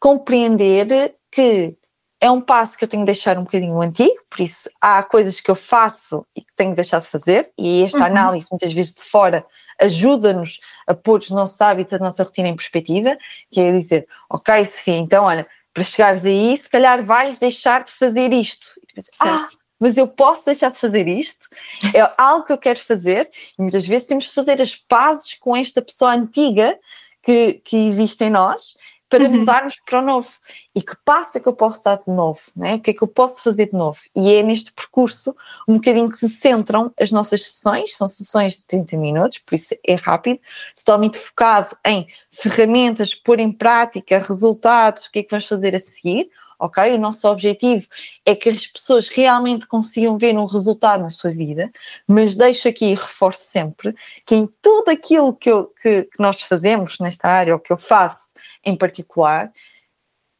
Compreender 0.00 1.14
que 1.30 1.76
é 2.20 2.30
um 2.30 2.40
passo 2.40 2.76
que 2.76 2.84
eu 2.84 2.88
tenho 2.88 3.02
de 3.02 3.12
deixar 3.12 3.38
um 3.38 3.44
bocadinho 3.44 3.80
antigo, 3.80 4.14
por 4.30 4.40
isso 4.40 4.70
há 4.80 5.02
coisas 5.02 5.40
que 5.40 5.50
eu 5.50 5.54
faço 5.54 6.26
e 6.36 6.40
que 6.40 6.54
tenho 6.56 6.70
de 6.70 6.76
deixar 6.76 7.00
de 7.00 7.06
fazer, 7.06 7.50
e 7.58 7.84
esta 7.84 7.98
uhum. 7.98 8.04
análise, 8.04 8.48
muitas 8.50 8.72
vezes 8.72 8.94
de 8.94 9.02
fora, 9.02 9.44
ajuda-nos 9.78 10.58
a 10.86 10.94
pôr 10.94 11.20
os 11.20 11.30
nossos 11.30 11.60
hábitos, 11.60 11.92
a 11.92 11.98
nossa 11.98 12.24
rotina 12.24 12.48
em 12.48 12.56
perspectiva, 12.56 13.16
que 13.50 13.60
é 13.60 13.70
dizer, 13.70 14.08
ok, 14.30 14.64
Sofia, 14.64 14.96
então 14.96 15.24
olha, 15.24 15.46
para 15.74 15.84
chegares 15.84 16.24
aí, 16.24 16.56
se 16.56 16.70
calhar 16.70 17.02
vais 17.04 17.38
deixar 17.38 17.84
de 17.84 17.92
fazer 17.92 18.32
isto. 18.32 18.80
E 18.82 18.94
penso, 18.94 19.10
ah, 19.20 19.46
mas 19.78 19.96
eu 19.96 20.08
posso 20.08 20.46
deixar 20.46 20.70
de 20.70 20.78
fazer 20.78 21.06
isto? 21.08 21.48
É 21.94 22.12
algo 22.16 22.44
que 22.44 22.52
eu 22.52 22.58
quero 22.58 22.78
fazer, 22.78 23.30
e 23.58 23.62
muitas 23.62 23.86
vezes 23.86 24.06
temos 24.06 24.24
de 24.24 24.32
fazer 24.32 24.60
as 24.60 24.74
pazes 24.74 25.34
com 25.34 25.56
esta 25.56 25.82
pessoa 25.82 26.14
antiga 26.14 26.78
que, 27.24 27.54
que 27.64 27.76
existe 27.88 28.24
em 28.24 28.30
nós 28.30 28.76
para 29.08 29.24
uhum. 29.24 29.38
mudarmos 29.38 29.76
para 29.84 30.00
o 30.00 30.02
novo. 30.02 30.28
E 30.74 30.82
que 30.82 30.96
passo 31.04 31.38
é 31.38 31.40
que 31.40 31.48
eu 31.48 31.52
posso 31.52 31.84
dar 31.84 31.96
de 31.96 32.10
novo? 32.10 32.40
Né? 32.56 32.74
O 32.74 32.80
que 32.80 32.90
é 32.90 32.94
que 32.94 33.02
eu 33.02 33.08
posso 33.08 33.42
fazer 33.42 33.66
de 33.66 33.74
novo? 33.74 33.98
E 34.14 34.32
é 34.32 34.42
neste 34.42 34.72
percurso 34.72 35.34
um 35.66 35.74
bocadinho 35.74 36.10
que 36.10 36.16
se 36.16 36.28
centram 36.28 36.92
as 36.98 37.10
nossas 37.10 37.42
sessões, 37.42 37.96
são 37.96 38.08
sessões 38.08 38.58
de 38.58 38.66
30 38.66 38.96
minutos, 38.96 39.38
por 39.38 39.54
isso 39.54 39.74
é 39.86 39.94
rápido, 39.94 40.40
totalmente 40.74 41.18
focado 41.18 41.76
em 41.84 42.06
ferramentas, 42.30 43.14
pôr 43.14 43.38
em 43.38 43.52
prática, 43.52 44.18
resultados, 44.18 45.04
o 45.04 45.12
que 45.12 45.20
é 45.20 45.22
que 45.22 45.30
vamos 45.30 45.46
fazer 45.46 45.74
a 45.74 45.80
seguir 45.80 46.28
ok? 46.58 46.94
O 46.94 46.98
nosso 46.98 47.28
objetivo 47.28 47.86
é 48.24 48.34
que 48.34 48.48
as 48.48 48.66
pessoas 48.66 49.08
realmente 49.08 49.66
consigam 49.66 50.18
ver 50.18 50.36
um 50.36 50.46
resultado 50.46 51.02
na 51.02 51.10
sua 51.10 51.30
vida, 51.30 51.70
mas 52.08 52.36
deixo 52.36 52.68
aqui 52.68 52.86
e 52.86 52.94
reforço 52.94 53.44
sempre 53.44 53.94
que 54.26 54.34
em 54.34 54.46
tudo 54.60 54.90
aquilo 54.90 55.34
que, 55.34 55.50
eu, 55.50 55.66
que, 55.80 56.04
que 56.04 56.20
nós 56.20 56.40
fazemos 56.42 56.98
nesta 56.98 57.28
área, 57.28 57.54
ou 57.54 57.60
que 57.60 57.72
eu 57.72 57.78
faço 57.78 58.34
em 58.64 58.76
particular, 58.76 59.52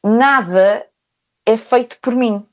nada 0.05 0.87
é 1.45 1.57
feito 1.57 1.99
por 2.01 2.15
mim. 2.15 2.45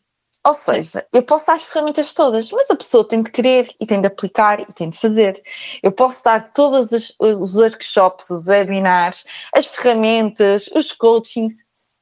Ou 0.46 0.54
seja, 0.54 1.06
eu 1.14 1.24
posso 1.24 1.48
dar 1.48 1.54
as 1.54 1.64
ferramentas 1.64 2.14
todas, 2.14 2.52
mas 2.52 2.70
a 2.70 2.76
pessoa 2.76 3.08
tem 3.08 3.24
de 3.24 3.32
querer 3.32 3.70
e 3.80 3.86
tem 3.86 4.02
de 4.02 4.08
aplicar 4.08 4.60
e 4.60 4.66
tem 4.74 4.90
de 4.90 4.98
fazer. 4.98 5.42
Eu 5.82 5.92
posso 5.92 6.22
dar 6.22 6.54
todos 6.54 6.92
os, 6.92 7.16
os 7.18 7.56
workshops, 7.56 8.30
os 8.30 8.46
webinars, 8.46 9.24
as 9.54 9.66
ferramentas, 9.66 10.68
os 10.76 10.92
coachings 10.92 11.56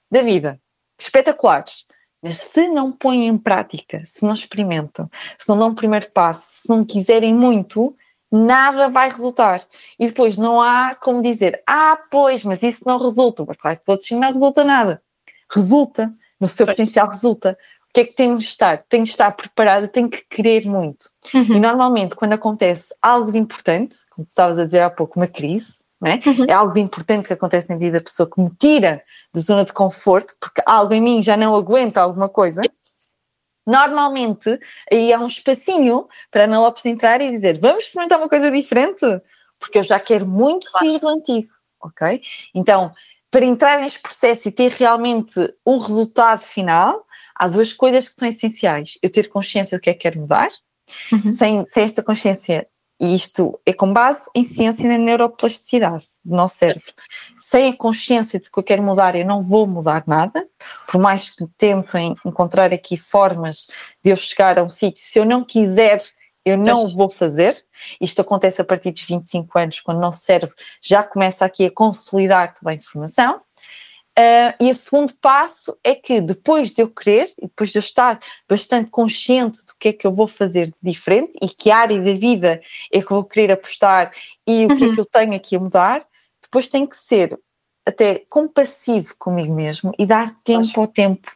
da 0.09 0.23
vida 0.23 0.59
espetaculares. 1.03 1.85
Mas 2.21 2.37
se 2.37 2.67
não 2.69 2.91
põem 2.91 3.27
em 3.27 3.37
prática, 3.37 4.03
se 4.05 4.23
não 4.23 4.33
experimentam, 4.33 5.09
se 5.39 5.49
não 5.49 5.57
dão 5.57 5.69
o 5.69 5.75
primeiro 5.75 6.09
passo, 6.11 6.61
se 6.61 6.69
não 6.69 6.85
quiserem 6.85 7.33
muito, 7.33 7.95
nada 8.31 8.89
vai 8.89 9.09
resultar. 9.09 9.63
E 9.99 10.07
depois 10.07 10.37
não 10.37 10.61
há 10.61 10.95
como 10.95 11.21
dizer, 11.21 11.61
ah, 11.67 11.97
pois, 12.11 12.43
mas 12.43 12.61
isso 12.61 12.83
não 12.87 12.99
resulta. 12.99 13.43
Mas 13.47 13.57
claro 13.57 13.77
que 13.77 13.85
coaching 13.85 14.19
não 14.19 14.31
resulta 14.31 14.63
nada. 14.63 15.01
Resulta, 15.51 16.13
no 16.39 16.47
seu 16.47 16.65
pois. 16.65 16.75
potencial 16.75 17.07
resulta. 17.07 17.57
O 17.89 17.93
que 17.93 18.01
é 18.01 18.05
que 18.05 18.13
temos 18.13 18.43
de 18.43 18.49
estar? 18.49 18.85
Tenho 18.87 19.03
de 19.03 19.09
estar 19.09 19.31
preparado, 19.31 19.87
tenho 19.87 20.09
que 20.09 20.23
querer 20.29 20.65
muito. 20.65 21.09
Uhum. 21.33 21.55
E 21.55 21.59
normalmente, 21.59 22.15
quando 22.15 22.33
acontece 22.33 22.95
algo 23.01 23.31
de 23.31 23.37
importante, 23.37 23.97
como 24.11 24.25
tu 24.25 24.29
estavas 24.29 24.57
a 24.57 24.65
dizer 24.65 24.79
há 24.81 24.89
pouco, 24.89 25.19
uma 25.19 25.27
crise, 25.27 25.90
é? 26.07 26.21
Uhum. 26.25 26.45
é? 26.47 26.53
algo 26.53 26.73
de 26.73 26.81
importante 26.81 27.27
que 27.27 27.33
acontece 27.33 27.69
na 27.69 27.77
vida 27.77 27.99
da 27.99 28.03
pessoa 28.03 28.29
que 28.29 28.41
me 28.41 28.49
tira 28.59 29.03
da 29.33 29.41
zona 29.41 29.65
de 29.65 29.73
conforto, 29.73 30.35
porque 30.39 30.61
algo 30.65 30.93
em 30.93 31.01
mim 31.01 31.21
já 31.21 31.37
não 31.37 31.55
aguenta 31.55 32.01
alguma 32.01 32.27
coisa. 32.27 32.61
Normalmente, 33.65 34.59
aí 34.91 35.13
há 35.13 35.19
um 35.19 35.27
espacinho 35.27 36.07
para 36.31 36.41
a 36.41 36.43
Ana 36.45 36.59
Lopes 36.59 36.85
entrar 36.85 37.21
e 37.21 37.29
dizer: 37.29 37.59
Vamos 37.59 37.83
experimentar 37.83 38.17
uma 38.17 38.27
coisa 38.27 38.49
diferente, 38.49 39.05
porque 39.59 39.77
eu 39.77 39.83
já 39.83 39.99
quero 39.99 40.27
muito 40.27 40.69
sair 40.69 40.99
do 40.99 41.07
antigo, 41.07 41.49
ok? 41.79 42.21
Então, 42.55 42.91
para 43.29 43.45
entrar 43.45 43.79
neste 43.79 43.99
processo 43.99 44.47
e 44.47 44.51
ter 44.51 44.71
realmente 44.71 45.33
um 45.65 45.77
resultado 45.77 46.39
final, 46.39 47.05
há 47.35 47.47
duas 47.47 47.71
coisas 47.71 48.09
que 48.09 48.15
são 48.15 48.27
essenciais: 48.27 48.97
eu 49.01 49.09
ter 49.09 49.29
consciência 49.29 49.77
do 49.77 49.81
que 49.81 49.89
é 49.89 49.93
que 49.93 49.99
quero 49.99 50.19
mudar. 50.19 50.49
Uhum. 51.11 51.31
Sem, 51.31 51.63
sem 51.63 51.83
esta 51.83 52.03
consciência, 52.03 52.67
e 53.01 53.15
isto 53.15 53.59
é 53.65 53.73
com 53.73 53.91
base 53.91 54.29
em 54.35 54.45
ciência 54.45 54.83
e 54.83 54.87
na 54.87 54.97
neuroplasticidade 54.99 56.05
do 56.23 56.35
nosso 56.35 56.57
cérebro. 56.57 56.93
Sem 57.39 57.69
a 57.69 57.75
consciência 57.75 58.39
de 58.39 58.51
que 58.51 58.59
eu 58.59 58.63
quero 58.63 58.83
mudar, 58.83 59.15
eu 59.15 59.25
não 59.25 59.43
vou 59.43 59.65
mudar 59.65 60.03
nada, 60.05 60.47
por 60.87 61.01
mais 61.01 61.31
que 61.31 61.47
tentem 61.57 62.15
encontrar 62.23 62.71
aqui 62.71 62.95
formas 62.95 63.67
de 64.03 64.11
eu 64.11 64.15
chegar 64.15 64.59
a 64.59 64.63
um 64.63 64.69
sítio, 64.69 65.03
se 65.03 65.17
eu 65.17 65.25
não 65.25 65.43
quiser, 65.43 65.99
eu 66.45 66.55
não 66.55 66.95
vou 66.95 67.09
fazer. 67.09 67.63
Isto 67.99 68.21
acontece 68.21 68.61
a 68.61 68.65
partir 68.65 68.91
dos 68.91 69.03
25 69.03 69.57
anos, 69.57 69.81
quando 69.81 69.97
o 69.97 70.01
nosso 70.01 70.23
cérebro 70.23 70.55
já 70.79 71.01
começa 71.03 71.43
aqui 71.43 71.65
a 71.65 71.71
consolidar 71.71 72.53
toda 72.53 72.69
a 72.69 72.75
informação. 72.75 73.41
Uh, 74.17 74.51
e 74.59 74.69
o 74.69 74.75
segundo 74.75 75.13
passo 75.21 75.77
é 75.83 75.95
que 75.95 76.19
depois 76.19 76.71
de 76.71 76.81
eu 76.81 76.89
querer 76.89 77.31
e 77.41 77.47
depois 77.47 77.71
de 77.71 77.77
eu 77.77 77.81
estar 77.81 78.19
bastante 78.47 78.89
consciente 78.89 79.65
do 79.65 79.73
que 79.79 79.87
é 79.87 79.93
que 79.93 80.05
eu 80.05 80.13
vou 80.13 80.27
fazer 80.27 80.67
de 80.67 80.91
diferente 80.91 81.31
e 81.41 81.47
que 81.47 81.71
área 81.71 81.97
da 81.97 82.13
vida 82.13 82.61
é 82.91 83.01
que 83.01 83.09
vou 83.09 83.23
querer 83.23 83.53
apostar 83.53 84.11
e 84.45 84.65
o 84.65 84.75
que 84.75 84.83
é 84.83 84.87
uhum. 84.87 84.91
é 84.91 84.95
que 84.95 85.01
eu 85.01 85.05
tenho 85.05 85.33
aqui 85.33 85.55
a 85.55 85.59
mudar, 85.59 86.05
depois 86.41 86.67
tem 86.67 86.85
que 86.85 86.97
ser 86.97 87.39
até 87.85 88.23
compassivo 88.29 89.15
comigo 89.17 89.55
mesmo 89.55 89.91
e 89.97 90.05
dar 90.05 90.35
tempo 90.43 90.81
ao 90.81 90.87
tempo 90.87 91.31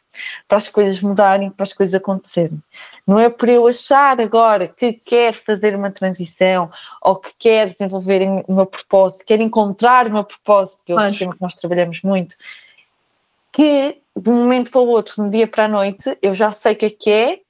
para 0.46 0.58
as 0.58 0.68
coisas 0.68 1.00
mudarem, 1.00 1.50
para 1.50 1.64
as 1.64 1.72
coisas 1.72 1.94
acontecerem. 1.94 2.62
Não 3.06 3.18
é 3.18 3.28
por 3.28 3.48
eu 3.48 3.66
achar 3.66 4.20
agora 4.20 4.68
que 4.68 4.92
quero 4.92 5.36
fazer 5.36 5.74
uma 5.74 5.90
transição 5.90 6.70
ou 7.02 7.16
que 7.16 7.32
quero 7.38 7.72
desenvolver 7.72 8.22
o 8.46 8.54
meu 8.54 8.66
propósito, 8.66 9.24
quero 9.26 9.42
encontrar 9.42 10.06
o 10.06 10.12
meu 10.12 10.24
propósito, 10.24 10.84
que 10.84 10.92
é 10.92 10.94
outro 10.94 11.18
tema 11.18 11.34
que 11.34 11.42
nós 11.42 11.54
trabalhamos 11.54 12.02
muito, 12.02 12.36
que 13.56 14.02
de 14.14 14.28
um 14.28 14.34
momento 14.34 14.70
para 14.70 14.82
o 14.82 14.86
outro, 14.86 15.14
de 15.14 15.20
um 15.22 15.30
dia 15.30 15.46
para 15.46 15.64
a 15.64 15.68
noite, 15.68 16.18
eu 16.20 16.34
já 16.34 16.52
sei 16.52 16.74
o 16.74 16.76
que 16.76 16.84
é 16.84 16.90
que 16.90 17.10
é 17.10 17.40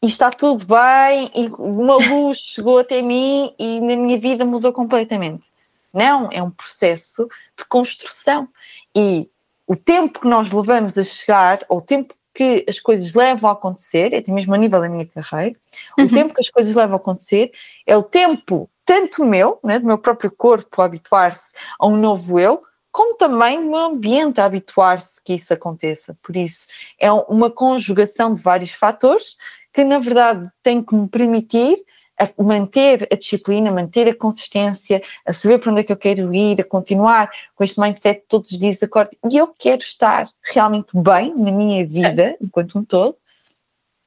e 0.00 0.06
está 0.06 0.30
tudo 0.30 0.64
bem 0.64 1.32
e 1.34 1.48
uma 1.58 1.96
luz 1.96 2.38
chegou 2.38 2.78
até 2.78 3.02
mim 3.02 3.52
e 3.58 3.80
na 3.80 3.96
minha 3.96 4.16
vida 4.16 4.44
mudou 4.44 4.72
completamente. 4.72 5.50
Não, 5.92 6.28
é 6.30 6.40
um 6.40 6.50
processo 6.50 7.26
de 7.56 7.64
construção 7.64 8.48
e 8.94 9.28
o 9.66 9.74
tempo 9.74 10.20
que 10.20 10.28
nós 10.28 10.52
levamos 10.52 10.96
a 10.96 11.02
chegar, 11.02 11.58
ou 11.68 11.78
o 11.78 11.82
tempo 11.82 12.14
que 12.32 12.64
as 12.68 12.78
coisas 12.78 13.12
levam 13.12 13.50
a 13.50 13.54
acontecer, 13.54 14.14
até 14.14 14.30
mesmo 14.30 14.54
a 14.54 14.58
nível 14.58 14.80
da 14.80 14.88
minha 14.88 15.06
carreira, 15.06 15.58
uhum. 15.98 16.04
o 16.04 16.08
tempo 16.08 16.34
que 16.34 16.40
as 16.40 16.50
coisas 16.50 16.72
levam 16.72 16.94
a 16.94 17.00
acontecer 17.00 17.50
é 17.84 17.96
o 17.96 18.02
tempo 18.04 18.70
tanto 18.86 19.24
meu, 19.24 19.58
né, 19.64 19.80
do 19.80 19.86
meu 19.86 19.98
próprio 19.98 20.30
corpo 20.30 20.80
a 20.80 20.84
habituar-se 20.84 21.52
a 21.80 21.86
um 21.88 21.96
novo 21.96 22.38
eu, 22.38 22.62
como 22.90 23.16
também 23.16 23.60
no 23.60 23.76
ambiente 23.76 24.40
a 24.40 24.44
habituar-se 24.44 25.22
que 25.22 25.34
isso 25.34 25.52
aconteça. 25.52 26.14
Por 26.24 26.36
isso, 26.36 26.66
é 26.98 27.12
uma 27.12 27.50
conjugação 27.50 28.34
de 28.34 28.42
vários 28.42 28.70
fatores 28.70 29.36
que, 29.72 29.84
na 29.84 29.98
verdade, 29.98 30.50
tem 30.62 30.82
que 30.82 30.94
me 30.94 31.08
permitir 31.08 31.78
a 32.18 32.42
manter 32.42 33.06
a 33.12 33.14
disciplina, 33.14 33.70
manter 33.70 34.08
a 34.08 34.14
consistência, 34.14 35.00
a 35.24 35.32
saber 35.32 35.58
para 35.58 35.70
onde 35.70 35.80
é 35.80 35.84
que 35.84 35.92
eu 35.92 35.96
quero 35.96 36.34
ir, 36.34 36.60
a 36.60 36.64
continuar 36.64 37.30
com 37.54 37.62
este 37.62 37.78
mindset 37.78 38.24
todos 38.28 38.50
os 38.50 38.58
dias, 38.58 38.82
acordo. 38.82 39.10
E 39.30 39.36
eu 39.36 39.54
quero 39.56 39.82
estar 39.82 40.28
realmente 40.42 41.00
bem 41.00 41.32
na 41.36 41.52
minha 41.52 41.86
vida, 41.86 42.36
enquanto 42.42 42.76
um 42.76 42.84
todo, 42.84 43.16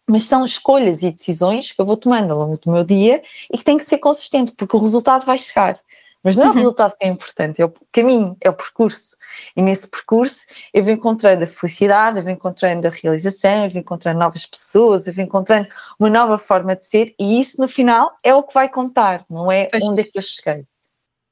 mas 0.10 0.26
são 0.26 0.46
escolhas 0.46 1.04
e 1.04 1.12
decisões 1.12 1.72
que 1.72 1.80
eu 1.80 1.86
vou 1.86 1.96
tomando 1.96 2.34
ao 2.34 2.39
longo 2.39 2.58
do 2.58 2.70
meu 2.70 2.84
dia 2.84 3.24
e 3.52 3.58
que 3.58 3.63
tem 3.63 3.78
que 3.78 3.86
ser 3.86 3.98
consistente, 3.98 4.52
porque 4.58 4.76
o 4.76 4.80
resultado 4.80 5.26
vai 5.26 5.38
chegar. 5.38 5.80
Mas 6.24 6.36
não 6.36 6.44
é 6.44 6.48
o 6.48 6.50
uhum. 6.50 6.56
resultado 6.58 6.96
que 6.96 7.04
é 7.04 7.08
importante, 7.08 7.62
é 7.62 7.66
o 7.66 7.74
caminho, 7.92 8.38
é 8.42 8.50
o 8.50 8.54
percurso. 8.54 9.16
E 9.56 9.62
nesse 9.62 9.88
percurso 9.88 10.46
eu 10.74 10.84
vou 10.84 10.94
encontrando 10.94 11.44
a 11.44 11.48
felicidade, 11.48 12.18
eu 12.18 12.24
vou 12.24 12.32
encontrando 12.32 12.86
a 12.88 12.92
realização, 12.92 13.66
eu 13.66 13.72
vou 13.72 13.82
encontrando 13.82 14.20
novas 14.20 14.46
pessoas, 14.46 15.08
eu 15.08 15.14
vou 15.14 15.24
encontrando 15.24 15.68
uma 16.00 16.10
nova 16.10 16.38
forma 16.38 16.76
de 16.76 16.86
ser 16.86 17.16
e 17.20 17.42
isso 17.42 17.60
no 17.60 17.68
final 17.68 18.12
é 18.24 18.34
o 18.36 18.44
que 18.44 18.54
vai 18.54 18.70
contar, 18.70 19.26
não 19.30 19.52
é 19.52 19.66
pois. 19.66 19.84
onde 19.84 20.02
é 20.02 20.04
que 20.04 20.18
eu 20.18 20.22
cheguei. 20.22 20.66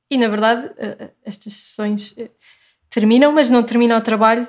E 0.10 0.18
na 0.18 0.28
verdade, 0.28 0.72
eh, 0.78 0.98
eh, 1.00 1.10
estas 1.24 1.54
sessões 1.54 2.16
eh, 2.18 2.32
terminam, 2.90 3.32
mas 3.32 3.48
não 3.52 3.62
termina 3.62 3.96
o 3.96 4.02
trabalho 4.02 4.48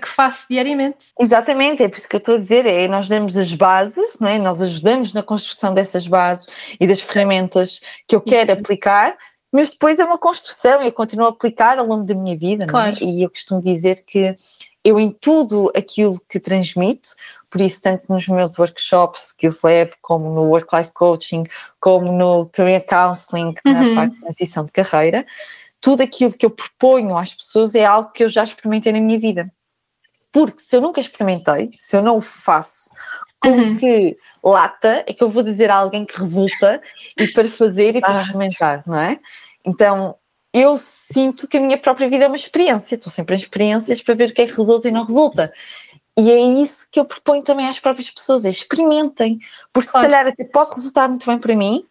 que 0.00 0.08
faço 0.08 0.46
diariamente. 0.48 1.12
Exatamente, 1.20 1.82
é 1.82 1.88
por 1.88 1.98
isso 1.98 2.08
que 2.08 2.16
eu 2.16 2.18
estou 2.18 2.36
a 2.36 2.38
dizer, 2.38 2.64
é 2.64 2.88
nós 2.88 3.06
damos 3.06 3.36
as 3.36 3.52
bases, 3.52 4.18
não 4.18 4.28
é? 4.28 4.38
nós 4.38 4.62
ajudamos 4.62 5.12
na 5.12 5.22
construção 5.22 5.74
dessas 5.74 6.06
bases 6.06 6.46
e 6.80 6.86
das 6.86 7.00
ferramentas 7.00 7.80
que 8.08 8.16
eu 8.16 8.22
quero 8.22 8.52
aplicar, 8.54 9.14
mas 9.52 9.70
depois 9.70 9.98
é 9.98 10.04
uma 10.04 10.16
construção, 10.16 10.82
eu 10.82 10.90
continuo 10.90 11.26
a 11.26 11.28
aplicar 11.28 11.78
ao 11.78 11.86
longo 11.86 12.04
da 12.04 12.14
minha 12.14 12.36
vida, 12.36 12.66
claro. 12.66 12.96
é? 12.96 13.04
e 13.04 13.22
eu 13.22 13.28
costumo 13.28 13.60
dizer 13.60 14.02
que 14.06 14.34
eu 14.82 14.98
em 14.98 15.10
tudo 15.10 15.70
aquilo 15.76 16.18
que 16.28 16.40
transmito, 16.40 17.10
por 17.50 17.60
isso 17.60 17.82
tanto 17.82 18.10
nos 18.10 18.26
meus 18.26 18.58
workshops, 18.58 19.28
Skills 19.28 19.60
Lab, 19.62 19.92
como 20.00 20.32
no 20.32 20.44
Work-Life 20.44 20.92
Coaching, 20.94 21.44
como 21.78 22.10
no 22.10 22.46
Career 22.46 22.84
Counseling, 22.86 23.54
uhum. 23.64 23.72
na 23.72 23.94
parte 23.94 24.14
de 24.14 24.20
transição 24.22 24.64
de 24.64 24.72
carreira, 24.72 25.26
tudo 25.80 26.02
aquilo 26.02 26.32
que 26.32 26.46
eu 26.46 26.50
proponho 26.50 27.16
às 27.16 27.34
pessoas 27.34 27.74
é 27.74 27.84
algo 27.84 28.10
que 28.10 28.24
eu 28.24 28.30
já 28.30 28.44
experimentei 28.44 28.92
na 28.92 29.00
minha 29.00 29.18
vida. 29.18 29.52
Porque 30.32 30.60
se 30.60 30.74
eu 30.74 30.80
nunca 30.80 31.00
experimentei, 31.00 31.70
se 31.78 31.94
eu 31.94 32.02
não 32.02 32.16
o 32.16 32.20
faço, 32.22 32.90
como 33.42 33.56
uhum. 33.56 33.76
que 33.76 34.16
lata 34.42 35.04
é 35.06 35.12
que 35.12 35.22
eu 35.22 35.28
vou 35.28 35.42
dizer 35.42 35.70
a 35.70 35.76
alguém 35.76 36.04
que 36.04 36.18
resulta 36.18 36.80
e 37.18 37.26
para 37.28 37.48
fazer 37.48 37.96
e 37.96 38.00
para 38.00 38.20
ah. 38.20 38.22
experimentar, 38.22 38.82
não 38.86 38.98
é? 38.98 39.18
Então, 39.64 40.16
eu 40.52 40.76
sinto 40.78 41.48
que 41.48 41.56
a 41.56 41.60
minha 41.60 41.78
própria 41.78 42.08
vida 42.08 42.24
é 42.24 42.28
uma 42.28 42.36
experiência, 42.36 42.94
estou 42.94 43.12
sempre 43.12 43.34
em 43.34 43.38
experiências 43.38 44.02
para 44.02 44.14
ver 44.14 44.30
o 44.30 44.34
que 44.34 44.42
é 44.42 44.46
que 44.46 44.56
resulta 44.56 44.88
e 44.88 44.92
não 44.92 45.04
resulta. 45.04 45.52
E 46.18 46.30
é 46.30 46.40
isso 46.40 46.88
que 46.92 47.00
eu 47.00 47.04
proponho 47.04 47.42
também 47.42 47.66
às 47.66 47.80
próprias 47.80 48.10
pessoas: 48.10 48.44
é 48.44 48.50
experimentem, 48.50 49.38
porque 49.72 49.88
claro. 49.88 50.06
se 50.06 50.12
calhar 50.12 50.26
até 50.30 50.44
pode 50.44 50.74
resultar 50.74 51.08
muito 51.08 51.26
bem 51.26 51.38
para 51.38 51.56
mim, 51.56 51.84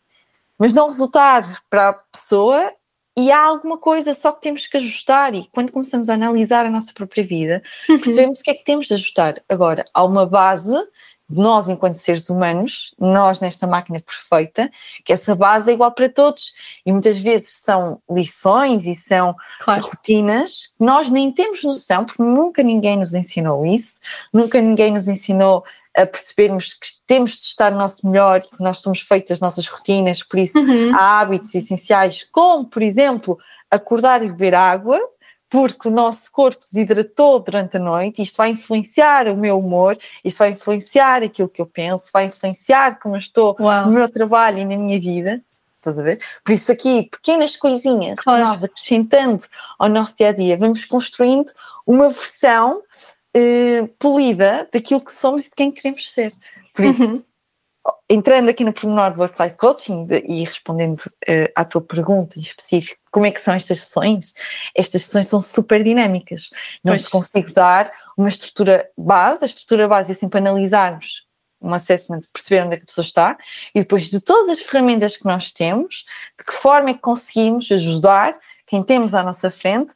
mas 0.60 0.74
não 0.74 0.88
resultar 0.88 1.64
para 1.70 1.90
a 1.90 1.94
pessoa. 1.94 2.72
E 3.18 3.30
há 3.30 3.42
alguma 3.44 3.78
coisa 3.78 4.16
só 4.16 4.32
que 4.32 4.42
temos 4.42 4.68
que 4.68 4.78
ajustar, 4.78 5.36
e 5.36 5.46
quando 5.52 5.72
começamos 5.72 6.08
a 6.10 6.14
analisar 6.14 6.66
a 6.66 6.70
nossa 6.70 6.94
própria 6.94 7.24
vida, 7.24 7.62
uhum. 7.90 8.00
percebemos 8.00 8.40
o 8.40 8.44
que 8.44 8.52
é 8.52 8.54
que 8.54 8.64
temos 8.64 8.88
de 8.88 8.94
ajustar. 8.94 9.42
Agora, 9.50 9.84
há 9.94 10.06
uma 10.06 10.26
base 10.26 10.74
nós, 11.32 11.68
enquanto 11.68 11.96
seres 11.96 12.30
humanos, 12.30 12.92
nós 13.00 13.40
nesta 13.40 13.66
máquina 13.66 13.98
perfeita, 14.00 14.72
que 15.04 15.14
essa 15.14 15.36
base 15.36 15.72
é 15.72 15.74
igual 15.74 15.92
para 15.92 16.10
todos. 16.10 16.54
E 16.86 16.92
muitas 16.92 17.18
vezes 17.18 17.50
são 17.50 18.02
lições 18.10 18.86
e 18.86 18.96
são 18.96 19.36
claro. 19.62 19.84
rotinas 19.84 20.74
que 20.78 20.84
nós 20.84 21.12
nem 21.12 21.32
temos 21.32 21.64
noção, 21.64 22.06
porque 22.06 22.22
nunca 22.22 22.64
ninguém 22.64 22.98
nos 22.98 23.14
ensinou 23.14 23.66
isso, 23.66 24.00
nunca 24.34 24.62
ninguém 24.62 24.92
nos 24.92 25.08
ensinou 25.08 25.64
a 25.96 26.06
percebermos 26.06 26.74
que 26.74 26.88
temos 27.06 27.32
de 27.32 27.38
estar 27.38 27.72
no 27.72 27.78
nosso 27.78 28.08
melhor, 28.08 28.42
que 28.42 28.62
nós 28.62 28.80
somos 28.80 29.02
feitos 29.02 29.32
as 29.32 29.40
nossas 29.40 29.68
rotinas, 29.68 30.24
por 30.24 30.40
isso 30.40 30.60
uhum. 30.60 30.96
há 30.96 31.20
hábitos 31.20 31.54
essenciais, 31.54 32.26
como, 32.32 32.66
por 32.66 32.82
exemplo, 32.82 33.38
acordar 33.70 34.24
e 34.24 34.30
beber 34.30 34.56
água, 34.56 35.00
porque 35.52 35.90
o 35.90 35.92
nosso 35.92 36.32
corpo 36.32 36.62
desidratou 36.64 37.42
durante 37.42 37.76
a 37.76 37.80
noite, 37.80 38.22
isto 38.22 38.38
vai 38.38 38.52
influenciar 38.52 39.28
o 39.28 39.36
meu 39.36 39.60
humor, 39.60 39.98
isto 40.24 40.38
vai 40.38 40.52
influenciar 40.52 41.22
aquilo 41.22 41.50
que 41.50 41.62
eu 41.62 41.66
penso, 41.66 42.10
vai 42.14 42.28
influenciar 42.28 42.98
como 43.02 43.16
eu 43.16 43.20
estou 43.20 43.58
Uau. 43.60 43.86
no 43.86 43.92
meu 43.92 44.10
trabalho 44.10 44.60
e 44.60 44.66
na 44.66 44.78
minha 44.78 44.98
vida. 44.98 45.44
Estás 45.66 46.00
a 46.00 46.02
ver? 46.04 46.18
Por 46.46 46.54
isso 46.54 46.72
aqui, 46.72 47.10
pequenas 47.12 47.58
coisinhas 47.58 48.18
claro. 48.22 48.42
que 48.42 48.48
nós 48.48 48.64
acrescentando 48.64 49.44
ao 49.78 49.90
nosso 49.90 50.16
dia 50.16 50.30
a 50.30 50.32
dia, 50.32 50.58
vamos 50.58 50.86
construindo 50.86 51.52
uma 51.86 52.10
versão 52.10 52.82
eh, 53.34 53.90
polida 54.00 54.70
daquilo 54.72 55.02
que 55.02 55.12
somos 55.12 55.48
e 55.48 55.50
de 55.50 55.56
quem 55.56 55.70
queremos 55.70 56.14
ser. 56.14 56.34
Por 56.74 56.86
isso, 56.86 57.04
uhum 57.04 57.24
entrando 58.10 58.50
aqui 58.50 58.64
no 58.64 58.74
pormenor 58.74 59.14
do 59.14 59.20
Work-Life 59.22 59.56
Coaching 59.56 60.08
e 60.26 60.44
respondendo 60.44 60.98
uh, 60.98 61.52
à 61.56 61.64
tua 61.64 61.82
pergunta 61.82 62.38
em 62.38 62.42
específico, 62.42 63.02
como 63.10 63.26
é 63.26 63.32
que 63.32 63.42
são 63.42 63.54
estas 63.54 63.80
sessões? 63.80 64.34
Estas 64.76 65.04
sessões 65.04 65.28
são 65.28 65.40
super 65.40 65.84
dinâmicas. 65.84 66.50
Não 66.84 66.94
pois. 66.94 67.04
te 67.04 67.10
consigo 67.10 67.54
dar 67.54 67.92
uma 68.18 68.30
estrutura 68.30 68.90
base, 68.98 69.44
a 69.44 69.48
estrutura 69.48 69.88
base 69.88 70.12
é 70.12 70.16
sempre 70.16 70.40
analisarmos 70.40 71.26
um 71.62 71.74
assessment, 71.74 72.22
perceber 72.34 72.66
onde 72.66 72.74
é 72.76 72.78
que 72.78 72.84
a 72.84 72.88
pessoa 72.88 73.06
está 73.06 73.38
e 73.74 73.80
depois 73.82 74.10
de 74.10 74.20
todas 74.20 74.50
as 74.50 74.60
ferramentas 74.60 75.16
que 75.16 75.26
nós 75.26 75.52
temos, 75.52 76.06
de 76.38 76.46
que 76.46 76.54
forma 76.54 76.90
é 76.90 76.94
que 76.94 77.00
conseguimos 77.00 77.72
ajudar 77.72 78.38
quem 78.66 78.84
temos 78.84 79.14
à 79.14 79.22
nossa 79.22 79.52
frente 79.52 79.92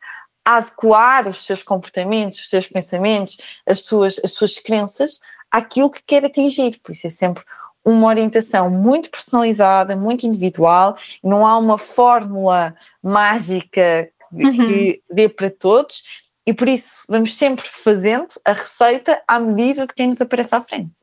a 0.45 0.57
adequar 0.57 1.27
os 1.27 1.43
seus 1.43 1.63
comportamentos, 1.63 2.37
os 2.37 2.49
seus 2.49 2.67
pensamentos, 2.67 3.37
as 3.67 3.81
suas, 3.83 4.19
as 4.23 4.31
suas 4.31 4.59
crenças 4.59 5.19
àquilo 5.49 5.89
que 5.89 6.03
quer 6.05 6.23
atingir. 6.23 6.79
Por 6.83 6.91
isso 6.91 7.07
é 7.07 7.09
sempre 7.09 7.43
uma 7.85 8.07
orientação 8.07 8.69
muito 8.69 9.11
personalizada, 9.11 9.95
muito 9.95 10.25
individual, 10.25 10.97
não 11.23 11.45
há 11.45 11.57
uma 11.57 11.77
fórmula 11.77 12.73
mágica 13.03 14.09
uhum. 14.33 14.51
que 14.51 14.99
dê 15.11 15.29
para 15.29 15.51
todos 15.51 16.03
e 16.47 16.53
por 16.53 16.67
isso 16.67 17.05
vamos 17.07 17.35
sempre 17.35 17.65
fazendo 17.67 18.27
a 18.43 18.53
receita 18.53 19.21
à 19.27 19.39
medida 19.39 19.87
de 19.87 19.93
quem 19.93 20.07
nos 20.07 20.19
aparece 20.21 20.55
à 20.55 20.61
frente. 20.61 20.93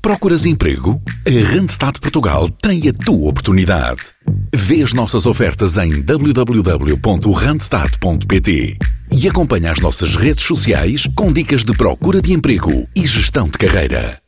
Procuras 0.00 0.44
emprego? 0.44 1.00
A 1.24 1.30
Randstad 1.54 2.00
Portugal 2.00 2.48
tem 2.48 2.88
a 2.88 2.92
tua 2.92 3.28
oportunidade. 3.28 4.02
Vê 4.52 4.82
as 4.82 4.92
nossas 4.92 5.26
ofertas 5.26 5.76
em 5.76 6.02
www.randstad.pt 6.02 8.78
e 9.12 9.28
acompanha 9.28 9.70
as 9.70 9.78
nossas 9.78 10.16
redes 10.16 10.44
sociais 10.44 11.06
com 11.14 11.32
dicas 11.32 11.62
de 11.62 11.72
procura 11.72 12.20
de 12.20 12.32
emprego 12.32 12.88
e 12.96 13.06
gestão 13.06 13.46
de 13.46 13.56
carreira. 13.56 14.20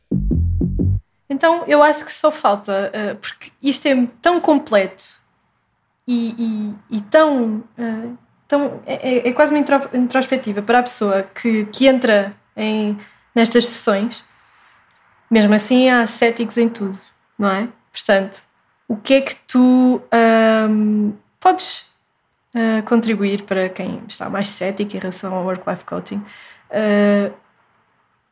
Então 1.45 1.63
eu 1.67 1.83
acho 1.83 2.03
que 2.03 2.11
só 2.11 2.31
falta, 2.31 2.91
uh, 2.91 3.15
porque 3.17 3.51
isto 3.61 3.85
é 3.85 4.07
tão 4.19 4.41
completo 4.41 5.03
e, 6.07 6.73
e, 6.89 6.97
e 6.97 7.01
tão. 7.01 7.63
Uh, 7.77 8.17
tão 8.47 8.81
é, 8.87 9.27
é, 9.27 9.27
é, 9.27 9.31
quase 9.31 9.53
uma 9.53 9.63
introspectiva 9.93 10.63
para 10.63 10.79
a 10.79 10.83
pessoa 10.83 11.21
que, 11.21 11.65
que 11.65 11.85
entra 11.85 12.35
em, 12.57 12.97
nestas 13.35 13.65
sessões. 13.65 14.25
Mesmo 15.29 15.53
assim, 15.53 15.87
há 15.87 16.07
céticos 16.07 16.57
em 16.57 16.67
tudo, 16.67 16.99
não 17.37 17.49
é? 17.49 17.69
Portanto, 17.91 18.41
o 18.87 18.95
que 18.95 19.13
é 19.13 19.21
que 19.21 19.35
tu 19.47 20.01
um, 20.67 21.13
podes 21.39 21.93
uh, 22.55 22.81
contribuir 22.85 23.43
para 23.43 23.69
quem 23.69 24.01
está 24.07 24.31
mais 24.31 24.49
cético 24.49 24.95
em 24.95 24.99
relação 24.99 25.31
ao 25.31 25.45
work-life 25.45 25.85
coaching? 25.85 26.23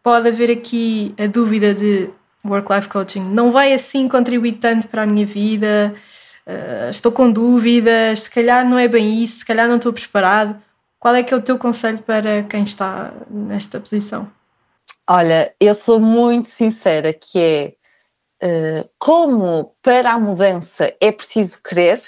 pode 0.02 0.28
haver 0.28 0.52
aqui 0.52 1.16
a 1.18 1.28
dúvida 1.28 1.74
de 1.74 2.10
work-life 2.46 2.90
coaching 2.90 3.22
não 3.22 3.52
vai 3.52 3.74
assim 3.74 4.08
contribuir 4.08 4.54
tanto 4.54 4.88
para 4.88 5.04
a 5.04 5.06
minha 5.06 5.26
vida, 5.26 5.96
uh, 6.46 6.90
estou 6.90 7.12
com 7.12 7.32
dúvidas, 7.32 8.24
se 8.24 8.30
calhar 8.30 8.68
não 8.68 8.78
é 8.78 8.88
bem 8.88 9.24
isso, 9.24 9.40
se 9.40 9.46
calhar 9.46 9.68
não 9.68 9.78
estou 9.78 9.94
preparado. 9.94 10.62
Qual 11.00 11.16
é 11.16 11.24
que 11.24 11.34
é 11.34 11.38
o 11.38 11.42
teu 11.42 11.58
conselho 11.58 12.00
para 12.00 12.44
quem 12.44 12.64
está 12.64 13.14
nesta 13.30 13.80
posição? 13.80 14.32
Olha, 15.10 15.54
eu 15.60 15.76
sou 15.76 16.00
muito 16.00 16.48
sincera 16.48 17.12
que 17.14 17.40
é 17.40 17.74
uh, 18.44 18.90
como 18.98 19.76
para 19.82 20.12
a 20.12 20.20
mudança 20.20 20.94
é 21.02 21.12
preciso 21.12 21.62
querer, 21.62 22.00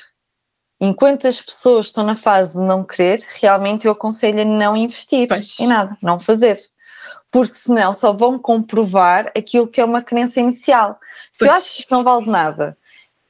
enquanto 0.79 1.27
as 1.27 1.41
pessoas 1.41 1.87
estão 1.87 2.05
na 2.05 2.15
fase 2.15 2.57
de 2.57 2.65
não 2.65 2.83
querer, 2.83 3.25
realmente 3.41 3.85
eu 3.85 3.91
aconselho 3.91 4.41
a 4.41 4.45
não 4.45 4.77
investir 4.77 5.27
pois. 5.27 5.59
em 5.59 5.67
nada, 5.67 5.97
não 6.01 6.19
fazer 6.19 6.57
porque 7.35 7.55
senão 7.55 7.91
só 7.91 8.13
vão 8.13 8.39
comprovar 8.39 9.29
aquilo 9.35 9.67
que 9.67 9.81
é 9.81 9.83
uma 9.83 10.01
crença 10.01 10.39
inicial. 10.39 10.97
Se 11.29 11.39
pois. 11.39 11.51
eu 11.51 11.57
acho 11.57 11.71
que 11.73 11.81
isto 11.81 11.93
não 11.93 12.01
vale 12.01 12.25
nada, 12.27 12.77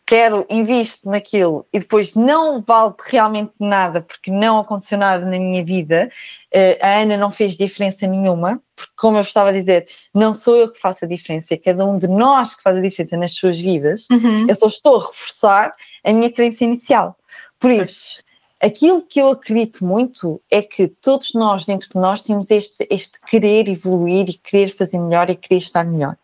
quero, 0.06 0.46
invisto 0.48 1.10
naquilo 1.10 1.66
e 1.74 1.80
depois 1.80 2.14
não 2.14 2.62
vale 2.62 2.94
realmente 3.10 3.54
nada 3.60 4.02
porque 4.02 4.30
não 4.30 4.60
aconteceu 4.60 5.00
nada 5.00 5.26
na 5.26 5.40
minha 5.40 5.66
vida, 5.66 6.08
uh, 6.54 6.86
a 6.86 7.00
Ana 7.00 7.18
não 7.18 7.32
fez 7.32 7.58
diferença 7.58 8.06
nenhuma, 8.06 8.62
porque 8.76 8.94
como 8.96 9.18
eu 9.18 9.22
estava 9.22 9.50
a 9.50 9.54
dizer, 9.54 9.88
não 10.14 10.34
sou 10.34 10.56
eu 10.56 10.72
que 10.72 10.80
faço 10.80 11.04
a 11.06 11.08
diferença, 11.08 11.56
é 11.56 11.58
cada 11.58 11.84
um 11.84 11.98
de 11.98 12.08
nós 12.08 12.54
que 12.54 12.62
faz 12.62 12.78
a 12.78 12.82
diferença 12.82 13.18
nas 13.18 13.34
suas 13.34 13.60
vidas, 13.60 14.06
uhum. 14.12 14.46
eu 14.48 14.54
só 14.54 14.68
estou 14.68 14.98
a 14.98 15.08
reforçar 15.08 15.72
a 16.04 16.14
minha 16.14 16.32
crença 16.32 16.64
inicial. 16.64 17.18
Por 17.60 17.72
isso, 17.72 18.24
Aquilo 18.66 19.04
que 19.04 19.22
eu 19.22 19.30
acredito 19.30 19.86
muito 19.86 20.42
é 20.50 20.60
que 20.60 20.88
todos 20.88 21.36
nós, 21.36 21.68
dentro 21.68 21.88
de 21.88 22.00
nós, 22.00 22.24
temos 22.24 22.50
este, 22.50 22.88
este 22.90 23.20
querer 23.22 23.68
evoluir 23.68 24.28
e 24.28 24.34
querer 24.34 24.70
fazer 24.70 24.98
melhor 24.98 25.30
e 25.30 25.36
querer 25.36 25.62
estar 25.62 25.86
melhor. 25.86 26.18